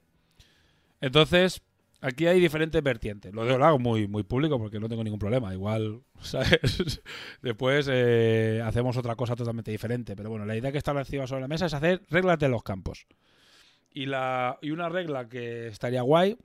[1.01, 1.61] Entonces,
[2.01, 3.33] aquí hay diferentes vertientes.
[3.33, 5.53] Lo, lo hago muy, muy público porque no tengo ningún problema.
[5.53, 7.01] Igual, ¿sabes?
[7.41, 10.15] Después eh, hacemos otra cosa totalmente diferente.
[10.15, 12.63] Pero bueno, la idea que está encima sobre la mesa es hacer reglas de los
[12.63, 13.07] campos.
[13.91, 16.37] Y, la, y una regla que estaría guay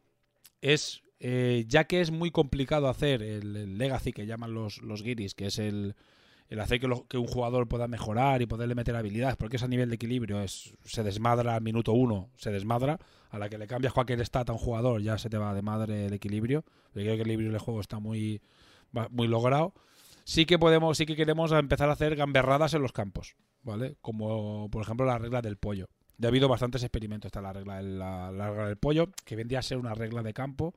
[0.61, 5.35] es, eh, ya que es muy complicado hacer el, legacy que llaman los, los guiris,
[5.35, 5.95] que es el,
[6.49, 9.91] el hacer que, un jugador pueda mejorar y poderle meter habilidades, porque es a nivel
[9.91, 13.93] de equilibrio, es se desmadra al minuto uno, se desmadra, a la que le cambias
[13.93, 17.51] cualquier stat a un jugador ya se te va de madre el equilibrio, el equilibrio
[17.51, 18.41] del juego está muy,
[19.11, 19.75] muy logrado.
[20.25, 23.97] Sí que podemos, sí que queremos empezar a hacer gamberradas en los campos, ¿vale?
[24.01, 25.89] Como por ejemplo la regla del pollo.
[26.19, 29.61] Ya ha habido bastantes experimentos, está la regla, la, la regla del pollo, que vendría
[29.61, 30.75] a ser una regla de campo,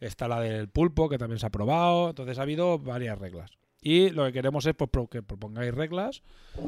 [0.00, 3.58] está la del pulpo, que también se ha probado, entonces ha habido varias reglas.
[3.80, 6.22] Y lo que queremos es pues, que propongáis reglas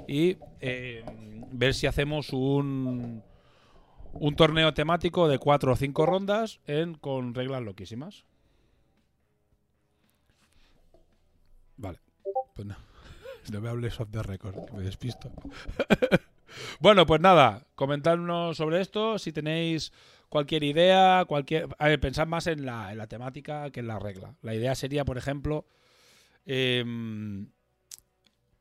[0.06, 1.04] y eh,
[1.50, 3.22] ver si hacemos un,
[4.12, 6.60] un torneo temático de cuatro o cinco rondas
[7.00, 8.24] con reglas loquísimas.
[11.76, 11.98] Vale.
[12.54, 12.76] Pues no.
[13.50, 15.32] No me hables off the record, que me despisto.
[16.80, 19.18] bueno, pues nada, comentadnos sobre esto.
[19.18, 19.92] Si tenéis
[20.30, 21.68] cualquier idea, cualquier.
[21.78, 24.34] A ver, pensad más en la, en la temática que en la regla.
[24.40, 25.66] La idea sería, por ejemplo,
[26.46, 27.46] Em,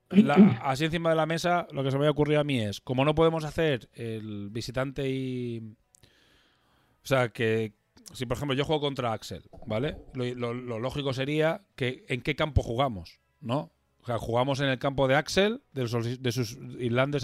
[0.64, 3.06] así encima de la mesa, lo que se me ha ocurrido a mí es, como
[3.06, 5.76] no podemos hacer el visitante y...
[7.02, 7.74] O sea, que
[8.14, 9.98] si por ejemplo yo juego contra Axel, ¿vale?
[10.14, 13.72] Lo, lógico sería que en qué campo jugamos, ¿no?
[14.10, 16.58] Sea, jugamos en el campo de Axel, de sus, de sus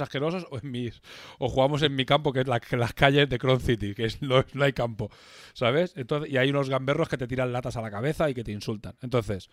[0.02, 1.02] asquerosos, o en mis,
[1.39, 4.21] o jugamos en mi campo, que es la, las calles de Cron City, que es,
[4.21, 5.10] no, no, hay campo,
[5.54, 5.93] ¿sabes?
[5.95, 8.52] Entonces, y hay unos gamberros que te tiran latas a la cabeza y que te
[8.52, 8.95] insultan.
[9.02, 9.50] Entonces,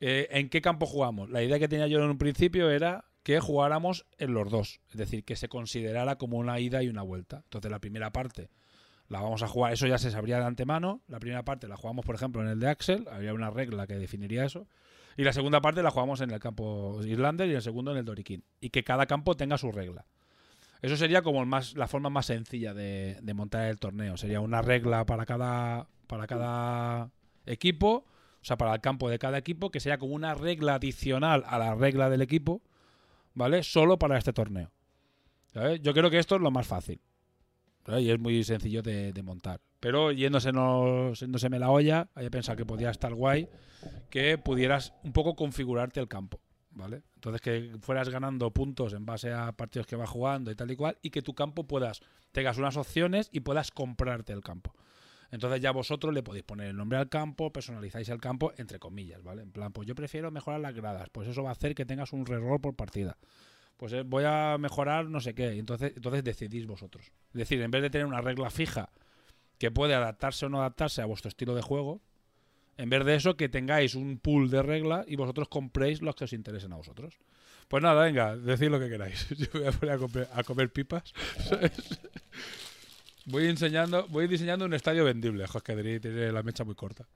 [0.00, 1.30] eh, ¿En qué campo jugamos?
[1.30, 4.96] La idea que tenía yo en un principio era que jugáramos en los dos, es
[4.96, 7.40] decir, que se considerara como una ida y una vuelta.
[7.44, 8.50] Entonces la primera parte
[9.08, 12.04] la vamos a jugar, eso ya se sabría de antemano, la primera parte la jugamos
[12.04, 14.66] por ejemplo en el de Axel, habría una regla que definiría eso,
[15.16, 18.04] y la segunda parte la jugamos en el campo Irlander y el segundo en el
[18.04, 20.06] Doriquín, y que cada campo tenga su regla.
[20.82, 25.24] Eso sería como la forma más sencilla de, montar el torneo, sería una regla para
[25.24, 27.10] cada, para cada
[27.46, 28.04] equipo
[28.46, 31.58] o sea, para el campo de cada equipo, que sería como una regla adicional a
[31.58, 32.62] la regla del equipo,
[33.34, 33.64] ¿vale?
[33.64, 34.70] Solo para este torneo.
[35.82, 37.00] Yo creo que esto es lo más fácil.
[37.98, 39.60] Y es muy sencillo de, montar.
[39.80, 43.48] Pero yéndose, yéndoseme la olla, había pensado que podía estar guay
[44.10, 46.40] que pudieras un poco configurarte el campo.
[46.70, 47.02] ¿Vale?
[47.14, 50.76] Entonces que fueras ganando puntos en base a partidos que vas jugando y tal y
[50.76, 54.74] cual, y que tu campo puedas, tengas unas opciones y puedas comprarte el campo.
[55.30, 59.22] Entonces ya vosotros le podéis poner el nombre al campo, personalizáis el campo, entre comillas,
[59.22, 59.42] ¿vale?
[59.42, 62.12] En plan, pues yo prefiero mejorar las gradas, pues eso va a hacer que tengas
[62.12, 63.16] un reroll por partida.
[63.78, 67.10] Pues eh, voy a mejorar no sé qué, entonces, entonces decidís vosotros.
[67.32, 68.90] Es decir, en vez de tener una regla fija
[69.58, 72.00] que puede adaptarse o no adaptarse a vuestro estilo de juego,
[72.76, 76.24] en vez de eso, que tengáis un pool de reglas y vosotros compréis los que
[76.24, 77.18] os interesen a vosotros.
[77.68, 79.28] Pues nada, venga, decid lo que queráis.
[79.36, 81.12] Yo voy a poner a comer, a comer pipas.
[83.28, 87.08] Voy enseñando, voy diseñando un estadio vendible, Jorge Dri tiene la mecha muy corta.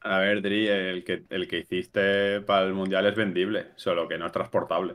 [0.00, 4.16] A ver, Dri, el que, el que hiciste para el Mundial es vendible, solo que
[4.16, 4.94] no es transportable.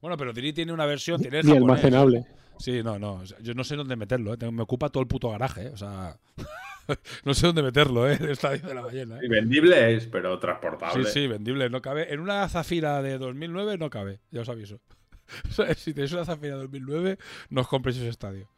[0.00, 2.26] Bueno, pero Dri tiene una versión, tiene y almacenable.
[2.58, 3.22] Sí, no, no.
[3.24, 4.50] Yo no sé dónde meterlo, ¿eh?
[4.50, 5.70] me ocupa todo el puto garaje, ¿eh?
[5.72, 6.18] o sea.
[7.24, 8.16] no sé dónde meterlo, ¿eh?
[8.20, 9.18] El estadio de la ballena.
[9.18, 9.28] ¿eh?
[9.28, 11.04] vendible es, pero transportable.
[11.04, 12.12] Sí, sí, vendible, no cabe.
[12.12, 14.80] En una Zafira de 2009 no cabe, ya os aviso.
[15.76, 17.18] si tenéis una Zafira de 2009,
[17.50, 18.48] no os compréis ese estadio.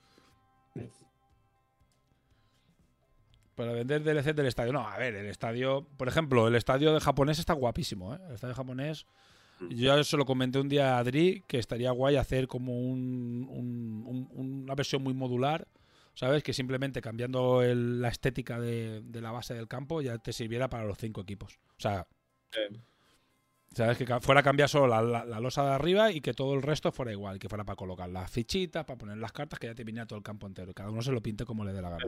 [3.54, 4.72] Para vender DLC del estadio.
[4.72, 5.86] No, a ver, el estadio.
[5.98, 8.18] Por ejemplo, el estadio de japonés está guapísimo, ¿eh?
[8.28, 9.06] El estadio japonés.
[9.68, 13.46] Yo se lo comenté un día a Adri que estaría guay hacer como un,
[14.32, 15.68] una versión muy modular,
[16.14, 16.42] ¿sabes?
[16.42, 20.98] Que simplemente cambiando la estética de, la base del campo ya te sirviera para los
[20.98, 21.58] cinco equipos.
[21.76, 22.06] O sea,
[23.74, 23.98] ¿sabes?
[23.98, 27.12] Que fuera a cambiar solo la, losa de arriba y que todo el resto fuera
[27.12, 30.06] igual, que fuera para colocar las fichitas, para poner las cartas, que ya te viniera
[30.06, 30.72] todo el campo entero.
[30.72, 32.04] Cada uno se lo pinte como le dé la gana.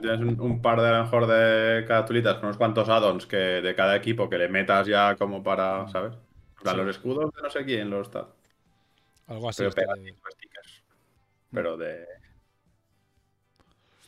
[0.00, 3.74] Tienes un, par de a lo mejor de cartulitas con unos cuantos addons que de
[3.74, 5.86] cada equipo que le metas ya como para,
[6.70, 6.86] ¿sabes?
[6.86, 8.28] los escudos de no sé quién los está.
[9.26, 9.64] Algo así.
[9.74, 9.94] Pero,
[11.52, 12.06] pero de.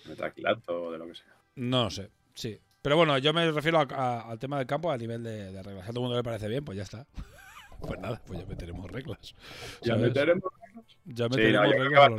[0.04, 1.34] de traquilato o de lo que sea.
[1.56, 2.60] No sé, sí.
[2.82, 5.84] Pero bueno, yo me refiero al tema del campo a nivel de, reglas.
[5.84, 7.06] Si a todo el mundo le parece bien, pues ya está.
[7.80, 9.36] Pues nada, pues ya meteremos reglas.
[9.82, 10.96] Ya meteremos reglas.
[11.04, 12.10] Ya meteremos reglas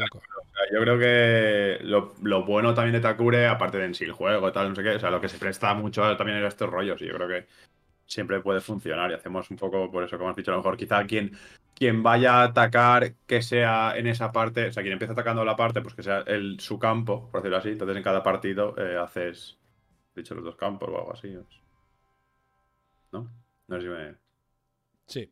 [0.71, 4.53] Yo creo que lo, bueno también de Takure, aparte de en sí el juego y
[4.53, 7.01] tal, no sé qué, o sea, lo que se presta mucho también es estos rollos.
[7.01, 7.45] Y yo creo que
[8.09, 10.75] siempre puede funcionar y hacemos un poco por eso, como has dicho, a lo mejor
[10.75, 11.31] quizá quien,
[11.75, 15.55] quien vaya a atacar que sea en esa parte, o sea, quien empieza atacando la
[15.55, 17.69] parte, pues que sea el, su campo, por decirlo así.
[17.69, 19.59] Entonces en cada partido eh, haces,
[20.15, 21.37] dicho, los dos campos o algo así.
[23.11, 23.31] ¿No?
[23.67, 24.15] No sé si me...
[25.05, 25.31] Sí.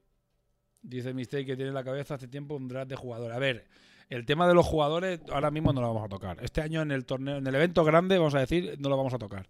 [0.84, 3.36] Dice Mistake que tiene en la cabeza hace tiempo un draft de jugadores.
[3.36, 3.68] A ver,
[4.10, 6.38] el tema de los jugadores ahora mismo no lo vamos a tocar.
[6.42, 9.16] Este año en el torneo, en el evento grande, vamos a decir, no lo vamos
[9.16, 9.48] a tocar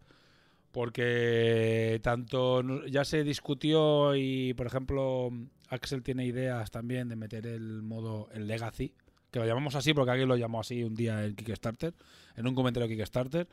[0.78, 5.32] porque tanto ya se discutió y, por ejemplo,
[5.70, 8.94] Axel tiene ideas también de meter el modo el Legacy,
[9.32, 11.96] que lo llamamos así porque alguien lo llamó así un día en Kickstarter,
[12.36, 13.48] en un comentario de Kickstarter.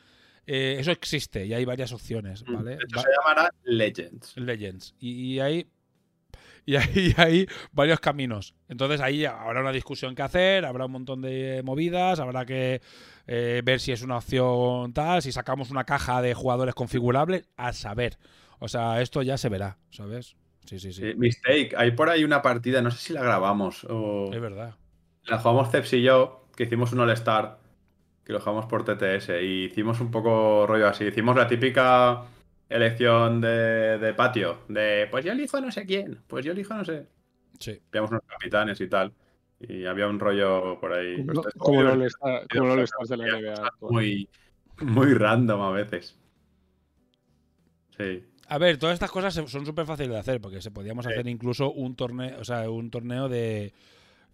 [0.46, 2.76] Eh, eso existe y hay varias opciones, mm, ¿vale?
[2.76, 4.36] se llamará Legends.
[4.36, 4.94] Legends.
[4.98, 5.66] Y, y hay
[6.66, 8.54] y ahí hay varios caminos.
[8.68, 12.80] Entonces ahí habrá una discusión que hacer, habrá un montón de movidas, habrá que
[13.26, 17.72] eh, ver si es una opción tal, si sacamos una caja de jugadores configurables, a
[17.72, 18.18] saber.
[18.58, 20.36] O sea, esto ya se verá, ¿sabes?
[20.64, 21.12] Sí, sí, sí.
[21.16, 24.30] mistake, hay por ahí una partida, no sé si la grabamos o...
[24.32, 24.74] Es verdad.
[25.26, 27.58] La jugamos Ceps y yo, que hicimos un All-Star,
[28.24, 31.04] que lo jugamos por TTS, y hicimos un poco rollo así.
[31.04, 32.22] Hicimos la típica
[32.68, 37.06] elección de, patio, de pues yo elijo no sé quién, pues yo elijo no sé.
[37.58, 37.80] Sí.
[37.90, 39.12] Veíamos unos capitanes y tal.
[39.60, 41.24] Y había un rollo por ahí.
[41.56, 43.72] como no le estás de la NBA.
[43.80, 44.28] Muy,
[44.80, 46.18] muy random a veces.
[47.96, 48.24] Sí.
[48.48, 51.72] A ver, todas estas cosas son súper fáciles de hacer, porque se podíamos hacer incluso
[51.72, 53.72] un torneo, o sea, un torneo de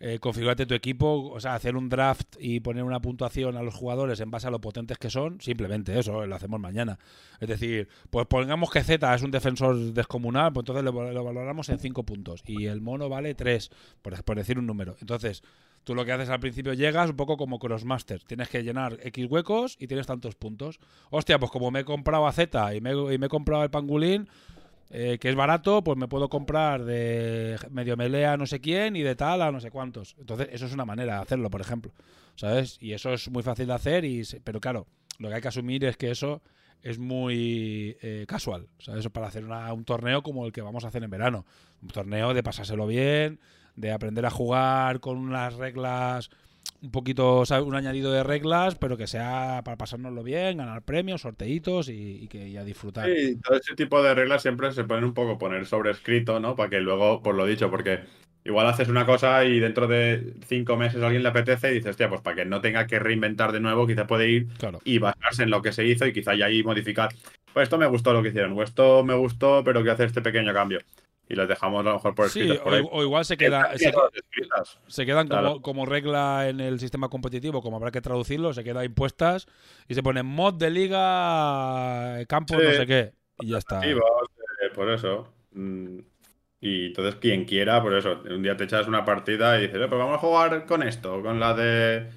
[0.02, 3.74] eh, configurarte tu equipo, o sea, hacer un draft y poner una puntuación a los
[3.74, 6.98] jugadores en base a lo potentes que son, simplemente eso, lo hacemos mañana.
[7.38, 11.78] Es decir, pues pongamos que Z es un defensor descomunal, pues entonces lo, valoramos en
[11.78, 14.96] 5 puntos y el mono vale 3, por, decir un número.
[15.00, 15.42] Entonces,
[15.82, 18.22] Tú lo que haces al principio llegas un poco como Crossmaster.
[18.24, 20.78] Tienes que llenar X huecos y tienes tantos puntos.
[21.08, 23.70] Hostia, pues como me he comprado a Z y me, y me he comprado el
[23.70, 24.28] pangulín,
[24.92, 29.02] eh, que es barato, pues me puedo comprar de medio melea no sé quién y
[29.02, 30.16] de tal a no sé cuántos.
[30.18, 31.92] Entonces, eso es una manera de hacerlo, por ejemplo.
[32.34, 32.76] ¿Sabes?
[32.80, 34.86] Y eso es muy fácil de hacer, y pero claro,
[35.18, 36.42] lo que hay que asumir es que eso
[36.82, 38.68] es muy eh, casual.
[38.78, 39.08] ¿Sabes?
[39.10, 41.46] Para hacer un torneo como el que vamos a hacer en verano.
[41.82, 43.38] Un torneo de pasárselo bien,
[43.76, 46.30] de aprender a jugar con unas reglas
[46.82, 51.88] un poquito, un añadido de reglas, pero que sea para pasárnoslo bien, ganar premios, sorteitos
[51.88, 53.06] y, que a disfrutar.
[53.06, 56.56] Sí, todo ese tipo de reglas siempre se pueden un poco poner sobre escrito, ¿no?
[56.56, 58.00] Para que luego, por lo dicho, porque
[58.44, 62.08] igual haces una cosa y dentro de cinco meses alguien le apetece y dices, hostia,
[62.08, 64.48] pues para que no tenga que reinventar de nuevo, quizá puede ir
[64.84, 67.10] y basarse en lo que se hizo y quizá ya ahí modificar.
[67.52, 70.22] Pues esto me gustó lo que hicieron, o esto me gustó, pero que hacer este
[70.22, 70.78] pequeño cambio
[71.30, 72.54] y los dejamos a lo mejor por escrito.
[72.54, 73.70] Sí, o, igual se, queda,
[74.88, 75.28] se, quedan
[75.62, 79.46] como, regla en el sistema competitivo, como habrá que traducirlo, se quedan impuestas
[79.86, 83.80] y se pone mod de liga, campo, no sé qué, y ya está.
[83.80, 83.94] Sí,
[84.74, 85.32] por eso.
[85.52, 86.00] Mm,
[86.60, 89.86] y entonces quien quiera, por eso, un día te echas una partida y dices, eh,
[89.88, 92.10] pues vamos a jugar con esto, con la de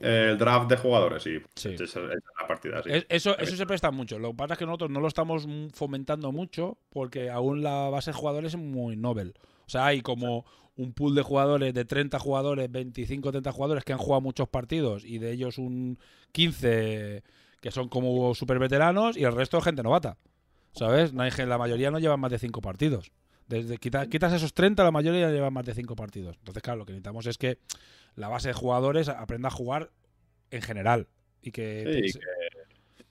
[0.00, 1.38] el draft de jugadores, sí.
[1.54, 1.76] sí.
[1.78, 4.18] la partida, Eso, eso se presta mucho.
[4.18, 8.10] Lo que pasa es que nosotros no lo estamos fomentando mucho porque aún la base
[8.10, 9.34] de jugadores es muy novel.
[9.66, 10.46] O sea, hay como
[10.76, 15.04] un pool de jugadores de 30 jugadores, 25, 30 jugadores que han jugado muchos partidos
[15.04, 15.98] y de ellos un
[16.32, 17.22] 15
[17.60, 20.16] que son como super veteranos y el resto es gente novata.
[20.72, 21.12] ¿Sabes?
[21.12, 23.12] La mayoría no llevan más de 5 partidos.
[23.50, 26.36] Desde quitas, quitas esos 30, la mayoría llevan más de 5 partidos.
[26.38, 27.58] Entonces, claro, lo que necesitamos es que
[28.14, 29.90] la base de jugadores aprenda a jugar
[30.52, 31.08] en general.
[31.42, 32.12] Y que,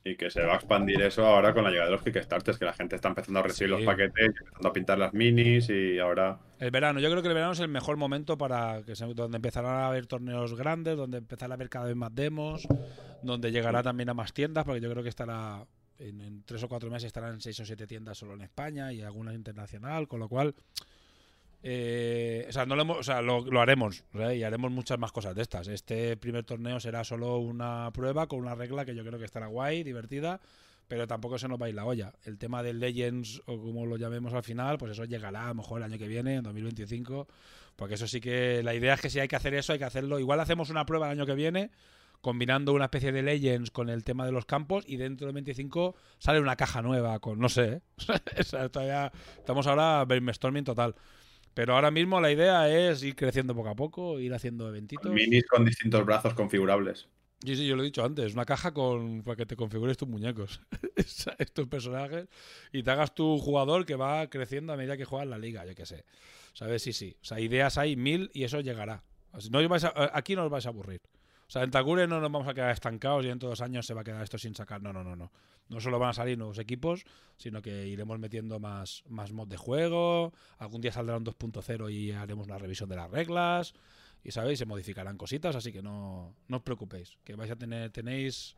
[0.06, 2.64] y, que se va a expandir eso ahora con la llegada de los Kickstarters, que
[2.64, 6.40] la gente está empezando a recibir los paquetes, empezando a pintar las minis y ahora...
[6.60, 9.36] El verano, yo creo que el verano es el mejor momento para que se, donde
[9.36, 12.66] empezarán a haber torneos grandes, donde empezará a haber cada vez más demos,
[13.24, 15.66] donde llegará también a más tiendas, porque yo creo que estará
[16.00, 19.36] en, tres o cuatro meses estarán seis o siete tiendas solo en España y algunas
[19.36, 20.56] internacional, con lo cual
[21.62, 25.68] Eh, o sea, no lo, haremos y haremos muchas más cosas de estas.
[25.68, 29.48] Este primer torneo será solo una prueba con una regla que yo creo que estará
[29.48, 30.40] guay, divertida,
[30.88, 32.14] pero tampoco se nos va a ir la olla.
[32.24, 35.56] El tema del Legends, o como lo llamemos al final, pues eso llegará a lo
[35.56, 37.28] mejor el año que viene, en 2025,
[37.76, 39.86] porque eso sí que la idea es que si hay que hacer eso, hay que
[39.86, 40.18] hacerlo.
[40.18, 41.72] Igual hacemos una prueba el año que viene
[42.22, 45.96] combinando una especie de Legends con el tema de los campos y dentro de 25
[46.18, 47.82] sale una caja nueva con, no sé, ¿eh?
[49.38, 50.96] estamos ahora brainstorming total.
[51.54, 55.12] Pero ahora mismo la idea es ir creciendo poco a poco, ir haciendo eventitos.
[55.12, 57.08] Minis con distintos brazos configurables.
[57.44, 60.10] Sí, sí, yo lo he dicho antes, una caja con para que te configures tus
[60.10, 60.62] muñecos,
[61.38, 62.28] estos personajes,
[62.74, 65.74] y te hagas tu jugador que va creciendo a medida que juegas la liga, yo
[65.74, 66.04] qué sé.
[66.54, 66.82] ¿Sabes?
[66.82, 67.16] Sí, sí.
[67.22, 69.04] O sea, ideas hay mil y eso llegará.
[69.52, 69.60] No
[70.12, 71.02] aquí no os vais a aburrir.
[71.50, 73.84] O sea, en Takure no nos vamos a quedar estancados y en todos los años
[73.84, 74.84] se va a quedar esto sin sacar.
[74.84, 75.32] No, no, no, no.
[75.68, 77.06] No solo van a salir nuevos equipos,
[77.38, 80.32] sino que iremos metiendo más, más mod de juego.
[80.60, 83.74] Algún día saldrá un 2.0 y haremos una revisión de las reglas.
[84.24, 87.18] Y sabéis, se modificarán cositas, así que no, no os preocupéis.
[87.24, 88.56] Que vais a tener, tenéis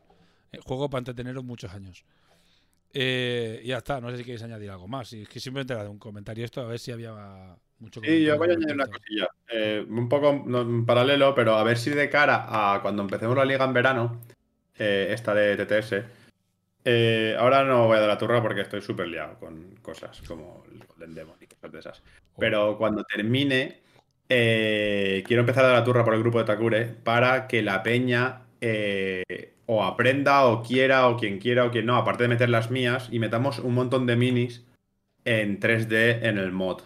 [0.52, 2.04] eh, juego para entreteneros muchos años.
[2.92, 5.14] Eh, ya está, no sé si queréis añadir algo más.
[5.14, 7.56] Y es que simplemente era un comentario esto, a ver si había
[7.90, 9.28] Sí, yo voy a añadir una cosilla.
[9.48, 10.44] Eh, un poco
[10.86, 14.20] paralelo, pero a ver si de cara a cuando empecemos la liga en verano,
[14.78, 16.04] eh, esta de TTS,
[16.84, 20.64] eh, ahora no voy a dar la turra porque estoy súper liado con cosas como
[20.70, 22.02] el Golden Demon y cosas de esas.
[22.38, 23.80] Pero cuando termine,
[24.28, 28.42] quiero empezar a dar la turra por el grupo de Takure para que la peña
[29.66, 33.08] o aprenda o quiera o quien quiera o quien no, aparte de meter las mías,
[33.10, 34.64] y metamos un montón de minis
[35.24, 36.82] en 3D en el mod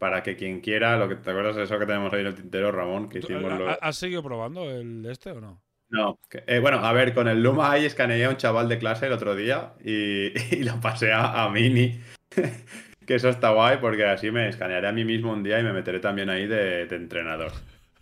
[0.00, 2.34] para que quien quiera, lo que te acuerdas de eso que tenemos ahí en el
[2.34, 5.62] tintero, Ramón, que hicimos ¿Has seguido probando el este o no?
[5.90, 9.06] No, eh, bueno, a ver, con el Luma ahí escaneé a un chaval de clase
[9.06, 10.30] el otro día y,
[10.64, 12.00] lo pasé a, Mini.
[13.06, 15.74] que eso está guay porque así me escanearé a mí mismo un día y me
[15.74, 17.52] meteré también ahí de, entrenador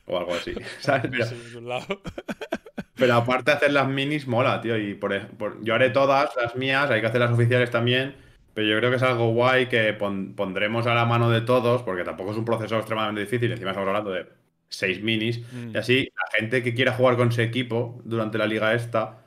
[0.06, 0.54] o algo así.
[0.78, 1.34] ¿sabes?
[2.94, 4.76] Pero, aparte de hacer las minis, mola, tío.
[4.76, 8.27] Y por, yo haré todas las mías, hay que hacer las oficiales también.
[8.58, 12.02] Pero yo creo que es algo guay que pondremos a la mano de todos, porque
[12.02, 13.52] tampoco es un proceso extremadamente difícil.
[13.52, 14.26] Encima estamos hablando de
[14.68, 15.40] seis minis.
[15.52, 15.76] Mm.
[15.76, 19.22] Y así, la gente que quiera jugar con su equipo durante la liga esta,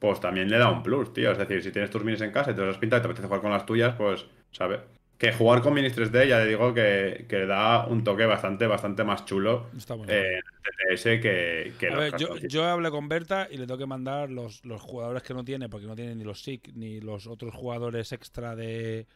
[0.00, 1.30] pues también le da un plus, tío.
[1.30, 3.06] Es decir, si tienes tus minis en casa y te las has pintado y te
[3.06, 4.80] apetece jugar con las tuyas, pues, ¿sabes?
[5.22, 9.04] Que jugar con Minis 3D, ya le digo que, que da un toque bastante, bastante
[9.04, 13.68] más chulo en TTS que, que A ver, yo, yo, hablé con Berta y le
[13.68, 16.72] tengo que mandar los, los jugadores que no tiene, porque no tiene ni los SIC
[16.74, 19.06] ni los otros jugadores extra de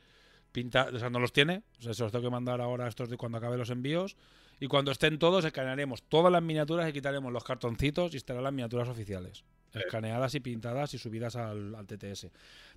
[0.53, 1.65] pinta, o sea, no los tiene.
[1.81, 4.17] O sea, se los tengo que mandar ahora estos de cuando acabe los envíos.
[4.61, 8.53] Y cuando estén todos, escanearemos todas las miniaturas y quitaremos los cartoncitos y estarán las
[8.53, 9.43] miniaturas oficiales.
[9.77, 12.29] Escaneadas y pintadas y subidas al, al, TTS.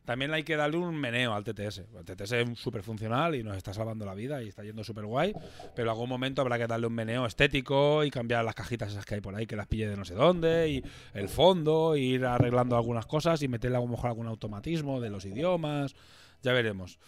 [0.06, 1.84] También hay que darle un meneo al TTS.
[1.98, 5.06] El TTS es súper funcional y nos está salvando la vida y está yendo súper
[5.06, 5.34] guay.
[5.76, 9.06] Pero en algún momento habrá que darle un meneo estético y cambiar las cajitas esas
[9.06, 10.84] que hay por ahí, que las pille de no sé dónde, y
[11.14, 15.26] el fondo, ir arreglando algunas cosas y meterle a lo mejor algún automatismo de los
[15.26, 15.96] idiomas.
[16.42, 17.00] Ya veremos.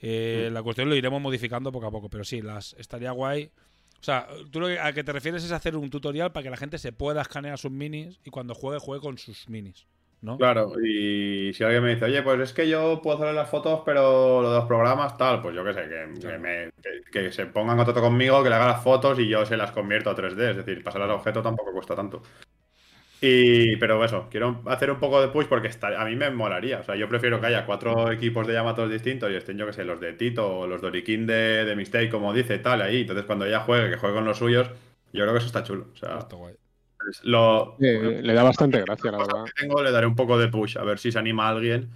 [0.00, 0.54] Eh, mm.
[0.54, 3.50] La cuestión lo iremos modificando poco a poco, pero sí, las estaría guay.
[4.00, 6.50] O sea, tú lo que, a que te refieres es hacer un tutorial para que
[6.50, 9.86] la gente se pueda escanear sus minis y cuando juegue, juegue con sus minis.
[10.22, 10.36] ¿no?
[10.36, 13.82] Claro, y si alguien me dice, oye, pues es que yo puedo hacer las fotos,
[13.86, 16.70] pero lo de los programas, tal, pues yo qué sé, que,
[17.10, 19.70] que, se pongan en contacto conmigo, que le haga las fotos y yo se las
[19.70, 20.50] convierto a 3D.
[20.50, 22.22] Es decir, pasar al objeto tampoco cuesta tanto.
[23.22, 26.80] Y, pero eso, quiero hacer un poco de push porque está, a mí me molaría.
[26.80, 29.74] O sea, yo prefiero que haya cuatro equipos de Yamato distintos y estén, yo que
[29.74, 33.02] sé, los de Tito o los de Orikin de, de Mistake, como dice, tal, ahí.
[33.02, 34.70] Entonces, cuando ella juegue, que juegue con los suyos,
[35.12, 35.88] yo creo que eso está chulo.
[35.92, 36.26] O sea,
[37.24, 39.44] Lo, le da bastante gracia, la verdad.
[39.58, 41.90] tengo, le daré un poco de push, a ver si se anima alguien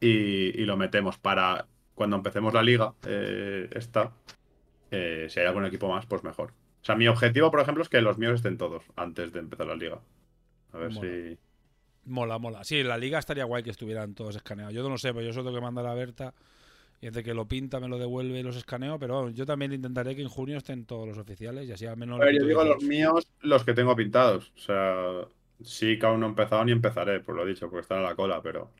[0.00, 4.12] y, lo metemos para cuando empecemos la liga, eh, esta.
[4.90, 6.50] Eh, si hay algún equipo más, pues mejor.
[6.50, 9.66] O sea, mi objetivo, por ejemplo, es que los míos estén todos antes de empezar
[9.66, 9.98] la liga.
[10.72, 11.08] A ver mola.
[11.08, 11.38] si.
[12.06, 12.64] Mola, mola.
[12.64, 14.72] Sí, la liga estaría guay que estuvieran todos escaneados.
[14.72, 16.34] Yo no lo sé, pero yo solo tengo que mandar a Berta.
[17.00, 18.98] Y de que lo pinta, me lo devuelve y los escaneo.
[18.98, 22.20] Pero yo también intentaré que en junio estén todos los oficiales y así al menos.
[22.20, 24.52] A ver, yo digo los míos, los que tengo pintados.
[24.56, 25.26] O sea,
[25.62, 28.02] sí que aún no he empezado ni empezaré, por lo he dicho, porque están a
[28.02, 28.70] la cola, pero.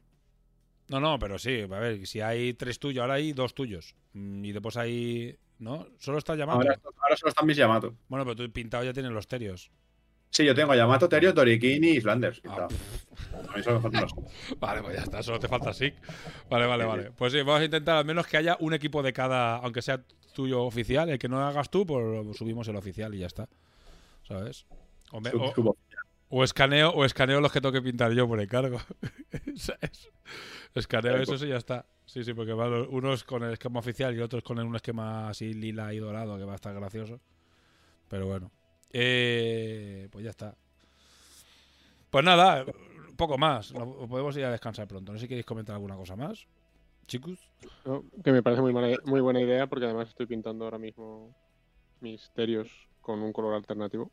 [0.89, 3.97] No, no, pero sí, a ver, si hay tres tuyos, ahora hay dos tuyos.
[4.13, 5.37] Mm, y después hay.
[5.59, 5.87] ¿No?
[5.99, 6.69] Solo está llamando.
[6.99, 7.93] Ahora, solo están mis llamados.
[8.09, 9.71] Bueno, pero tú pintado ya tienes los terios.
[10.37, 12.43] Sí, yo tengo Yamato, Terio, Torikini y Flanders.
[12.47, 12.69] Ah.
[13.49, 14.07] A mí solo me faltan
[14.61, 15.95] Vale, pues ya está, solo te falta Sick.
[16.51, 17.11] Vale, vale, vale.
[17.13, 20.05] Pues sí, vamos a intentar al menos que haya un equipo de cada, aunque sea
[20.35, 21.09] tuyo oficial.
[21.09, 23.49] El que no hagas tú, pues subimos el oficial y ya está.
[24.29, 24.67] ¿Sabes?
[26.29, 28.79] O, escaneo, o escaneo los que tengo que pintar yo por encargo.
[29.57, 30.11] ¿Sabes?
[30.75, 31.87] Escaneo eso y ya está.
[32.05, 35.55] Sí, sí, porque va unos con el esquema oficial y otros con un esquema así
[35.55, 37.21] lila y dorado que va a estar gracioso.
[38.11, 38.51] Pero bueno.
[38.93, 40.55] Eh, pues ya está.
[42.11, 42.65] Pues nada,
[43.17, 43.73] poco más.
[43.73, 45.13] Podemos ir a descansar pronto.
[45.13, 46.47] No sé si queréis comentar alguna cosa más.
[47.07, 47.39] Chicos.
[48.25, 48.73] que me parece muy,
[49.05, 51.35] muy buena idea porque además estoy pintando ahora mismo
[52.01, 54.11] misterios con un color alternativo.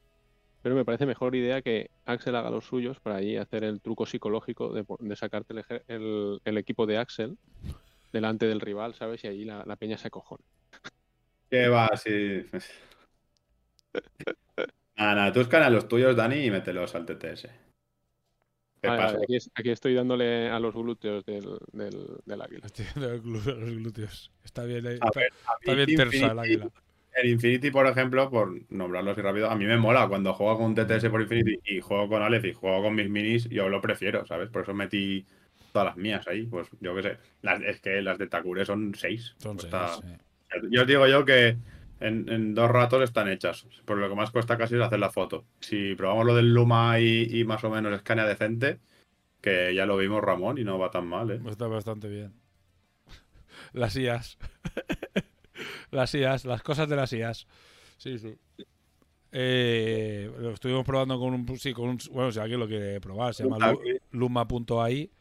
[0.62, 4.06] Pero me parece mejor idea que Axel haga los suyos para ahí hacer el truco
[4.06, 5.54] psicológico de, sacarte
[5.88, 7.38] el, equipo de Axel
[8.14, 9.24] delante del rival, ¿sabes?
[9.26, 10.44] Y ahí la, peña se acojona.
[11.50, 11.90] ¿Qué va?
[11.98, 12.46] Sí.
[15.04, 17.50] nada, nada, tú escana los tuyos, Dani, y mételos al TTS.
[19.56, 22.66] aquí, estoy dándole a los glúteos del, del, águila.
[22.66, 23.20] Estoy dándole
[23.52, 24.32] a los glúteos.
[24.44, 25.22] Está bien, está,
[25.62, 26.70] está bien tersa el águila.
[27.16, 30.66] El Infinity, por ejemplo, por nombrarlo así rápido, a mí me mola cuando juego con
[30.68, 33.82] un TTS por Infinity y juego con Aleph y juego con mis minis, yo lo
[33.82, 34.50] prefiero, ¿sabes?
[34.50, 35.24] Por eso metí
[35.72, 36.48] todas las mías ahí.
[36.48, 37.18] Pues yo qué sé.
[37.68, 39.36] es que las de Takure son seis.
[39.38, 39.72] Son seis
[40.72, 41.58] Yo digo yo que
[42.00, 43.66] en, dos ratos están hechas.
[43.86, 45.46] Por lo que más cuesta casi es hacer la foto.
[45.60, 48.80] Si probamos lo del Luma y, más o menos escanea decente,
[49.42, 51.42] que ya lo vimos Ramón y no va tan mal, ¿eh?
[51.50, 52.34] Está bastante bien.
[53.74, 54.38] Las IAS.
[55.92, 57.46] Las IAS, las cosas de las IAS.
[57.98, 58.36] Sí, sí.
[59.32, 62.00] Eh, lo estuvimos probando con un, sí, con un.
[62.12, 63.76] Bueno, si alguien lo quiere probar, se llama
[64.12, 65.12] luma.ai.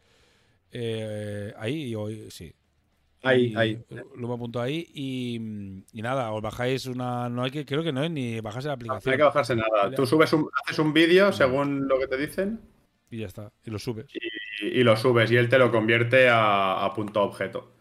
[0.71, 2.53] Eh, ahí y hoy, sí.
[3.23, 3.83] Ahí, ahí.
[4.15, 5.35] Luma.ai y,
[5.93, 7.29] y nada, os bajáis una.
[7.29, 9.01] No hay que, creo que no es ni bajarse la aplicación.
[9.05, 9.91] No, hay que bajarse nada.
[9.95, 12.59] Tú subes un, haces un vídeo según lo que te dicen.
[13.09, 13.51] Y ya está.
[13.63, 14.07] Y lo subes.
[14.61, 17.71] Y, lo subes y él te lo convierte a, a punto objeto.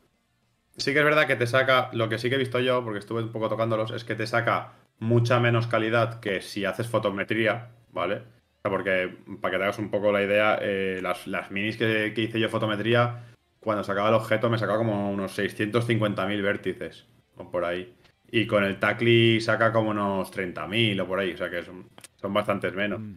[0.76, 3.00] Sí que es verdad que te saca, lo que sí que he visto yo, porque
[3.00, 7.72] estuve un poco tocándolos, es que te saca mucha menos calidad que si haces fotometría,
[7.90, 8.22] ¿vale?
[8.62, 12.48] porque, para que te hagas un poco la idea, eh, las, minis que, hice yo
[12.48, 13.31] fotometría,
[13.62, 17.06] cuando sacaba el objeto me sacaba como unos 650.000 vértices,
[17.36, 17.94] o por ahí.
[18.30, 21.88] Y con el Tacli saca como unos 30.000 o por ahí, o sea que son,
[22.20, 23.00] son bastantes menos.
[23.00, 23.16] Mm.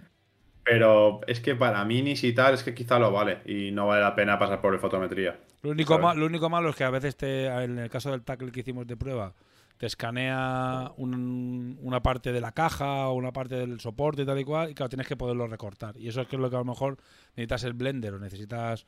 [0.63, 4.01] Pero es que para minis y tal, es que quizá lo vale y no vale
[4.01, 5.39] la pena pasar por el fotometría.
[5.61, 8.51] Lo único, lo único malo es que a veces, te, en el caso del tackle
[8.51, 9.33] que hicimos de prueba,
[9.77, 14.43] te escanea una parte de la caja o una parte del soporte y tal y
[14.43, 15.97] cual, y claro, tienes que poderlo recortar.
[15.97, 16.97] Y eso es que es lo que a lo mejor
[17.35, 18.85] necesitas el Blender o necesitas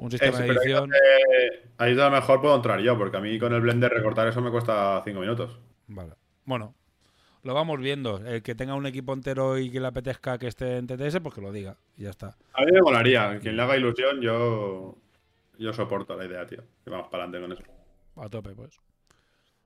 [0.00, 0.90] un sistema de edición.
[1.78, 4.28] Ahí, es a lo mejor puedo entrar yo, porque a mí con el Blender recortar
[4.28, 5.58] eso me cuesta 5 minutos.
[5.88, 6.14] Vale.
[6.44, 6.74] Bueno,
[7.42, 8.18] lo vamos viendo.
[8.18, 11.34] El que tenga un equipo entero y que le apetezca que esté en TTS, pues
[11.34, 11.76] que lo diga.
[11.96, 12.36] Y ya está.
[12.52, 13.38] A mí me molaría.
[13.40, 14.96] Quien le haga ilusión, yo,
[15.58, 16.62] yo soporto la idea, tío.
[16.84, 18.24] Que vamos para adelante con eso.
[18.24, 18.80] A tope, pues.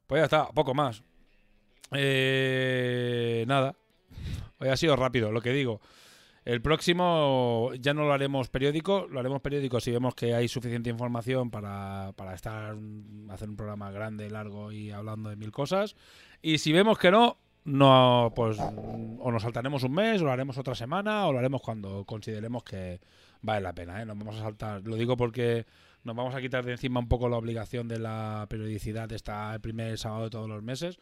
[0.06, 1.02] Pues ya está, poco más.
[1.92, 3.76] Eh, nada.
[4.58, 5.80] Hoy ha sido rápido, lo que digo.
[6.44, 10.90] El próximo ya no lo haremos periódico, lo haremos periódico si vemos que hay suficiente
[10.90, 12.76] información para, para estar
[13.30, 15.94] hacer un programa grande, largo y hablando de mil cosas.
[16.40, 20.58] Y si vemos que no, no, pues o nos saltaremos un mes, o lo haremos
[20.58, 23.00] otra semana, o lo haremos cuando consideremos que
[23.40, 24.02] vale la pena.
[24.02, 24.06] ¿eh?
[24.06, 24.82] Nos vamos a saltar.
[24.84, 25.64] Lo digo porque
[26.04, 29.54] nos vamos a quitar de encima un poco la obligación de la periodicidad de estar
[29.54, 30.98] el primer sábado de todos los meses.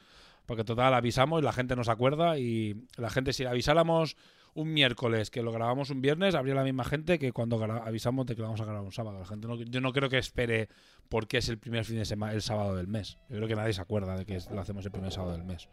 [0.46, 2.38] Porque total, avisamos y la gente nos acuerda.
[2.38, 4.16] Y la gente, si avisáramos
[4.54, 8.34] un miércoles que lo grabamos un viernes, habría la misma gente que cuando avisamos de
[8.34, 9.18] que lo vamos a grabar un sábado.
[9.18, 10.68] La gente no, yo no creo que espere
[11.08, 13.18] porque es el primer fin de semana, el sábado del mes.
[13.28, 15.68] Yo creo que nadie se acuerda de que lo hacemos el primer sábado del mes.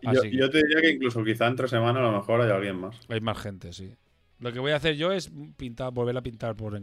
[0.00, 2.98] Yo, te diría que incluso quizá entre semana a lo mejor hay alguien más.
[3.08, 3.94] Hay más gente, sí.
[4.40, 6.82] Lo que voy a hacer yo es pintar, volver a pintar por eh,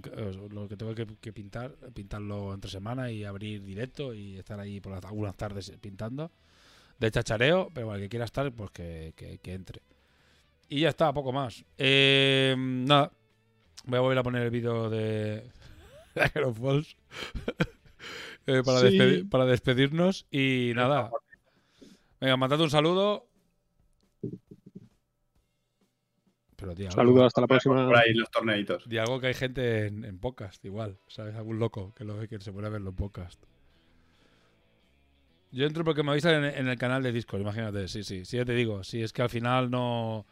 [0.51, 4.91] lo que tengo que, pintar, pintarlo entre semana y abrir directo y estar ahí por
[4.91, 6.31] las, algunas tardes pintando
[6.99, 9.81] de chachareo, pero el que quiera estar, pues que, entre.
[10.67, 11.63] Y ya está, poco más.
[11.77, 13.11] Eh, nada,
[13.85, 15.49] voy a volver a poner el vídeo de
[16.15, 16.97] Aero Falls
[18.47, 18.81] eh, para,
[19.29, 21.09] para despedirnos y nada.
[22.19, 23.27] Venga, mandad un saludo.
[26.55, 27.85] Pero, Saludos, hasta la próxima.
[27.85, 28.87] Por ahí los torneitos.
[28.87, 30.97] Di algo que hay gente en, podcast, igual.
[31.07, 31.35] ¿Sabes?
[31.35, 33.43] Algún loco que lo ve que se puede verlo en podcast.
[35.51, 37.87] Yo entro porque me avisan en, en el canal de Discord, imagínate.
[37.87, 38.25] Sí, sí.
[38.25, 38.83] Sí, ya te digo.
[38.83, 40.25] Si es que al final no.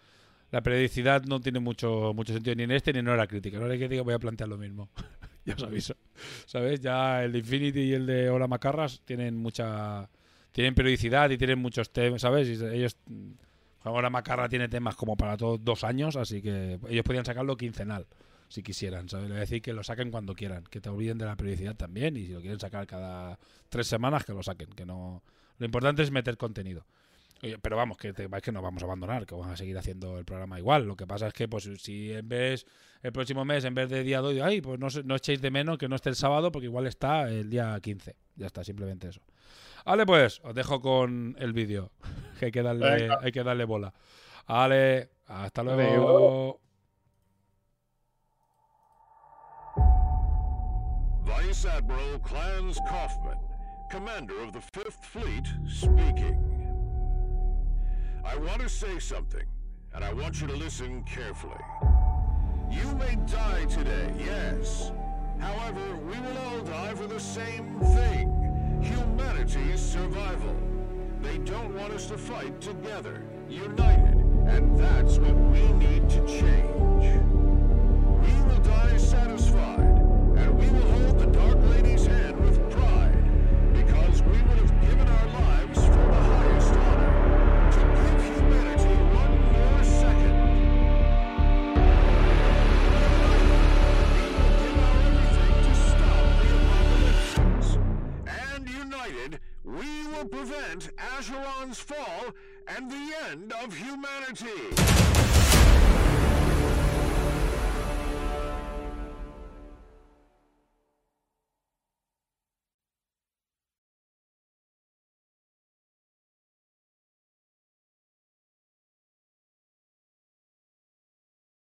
[0.51, 3.57] La periodicidad no tiene mucho, mucho sentido ni en este ni en hora crítica.
[3.57, 4.89] En hora crítica voy a plantear lo mismo.
[5.45, 5.95] ya os aviso.
[6.45, 6.80] ¿Sabes?
[6.80, 10.09] Ya el de Infinity y el de Hora Macarras tienen mucha
[10.53, 12.47] tienen periodicidad y tienen muchos temas, ¿sabes?
[12.47, 12.95] Y ellos
[13.84, 18.07] ahora Macarra tiene temas como para todos dos años, así que ellos podrían sacarlo quincenal
[18.47, 19.25] si quisieran, ¿sabes?
[19.25, 21.75] Le voy a decir que lo saquen cuando quieran, que te olviden de la periodicidad
[21.75, 25.23] también y si lo quieren sacar cada tres semanas que lo saquen, que no
[25.57, 26.86] lo importante es meter contenido.
[27.61, 30.25] Pero vamos, que te, que no vamos a abandonar, que vamos a seguir haciendo el
[30.25, 30.85] programa igual.
[30.85, 32.65] Lo que pasa es que, pues, si en vez,
[33.01, 35.77] el próximo mes, en vez de día 2, ay, pues no, no echéis de menos
[35.77, 38.15] que no esté el sábado, porque igual está el día 15.
[38.35, 39.21] Ya está, simplemente eso.
[39.85, 41.91] Vale, pues, os dejo con el vídeo.
[42.39, 43.93] que hay que darle, hay que darle bola.
[44.47, 46.59] Vale, hasta luego.
[51.25, 53.37] Vice Admiral Clarence Kaufman,
[53.89, 56.53] commander of the Fifth Fleet, speaking.
[58.26, 59.43] I want to say something,
[59.93, 61.59] and I want you to listen carefully.
[62.71, 64.91] You may die today, yes.
[65.39, 68.80] However, we will all die for the same thing.
[68.82, 70.55] Humanity's survival.
[71.21, 74.15] They don't want us to fight together, united,
[74.47, 77.21] and that's what we need to change.
[78.24, 79.80] We will die satisfied,
[80.38, 82.42] and we will hold the Dark Lady's hand
[99.84, 102.34] we will prevent Acheron's fall
[102.67, 105.42] and the end of humanity.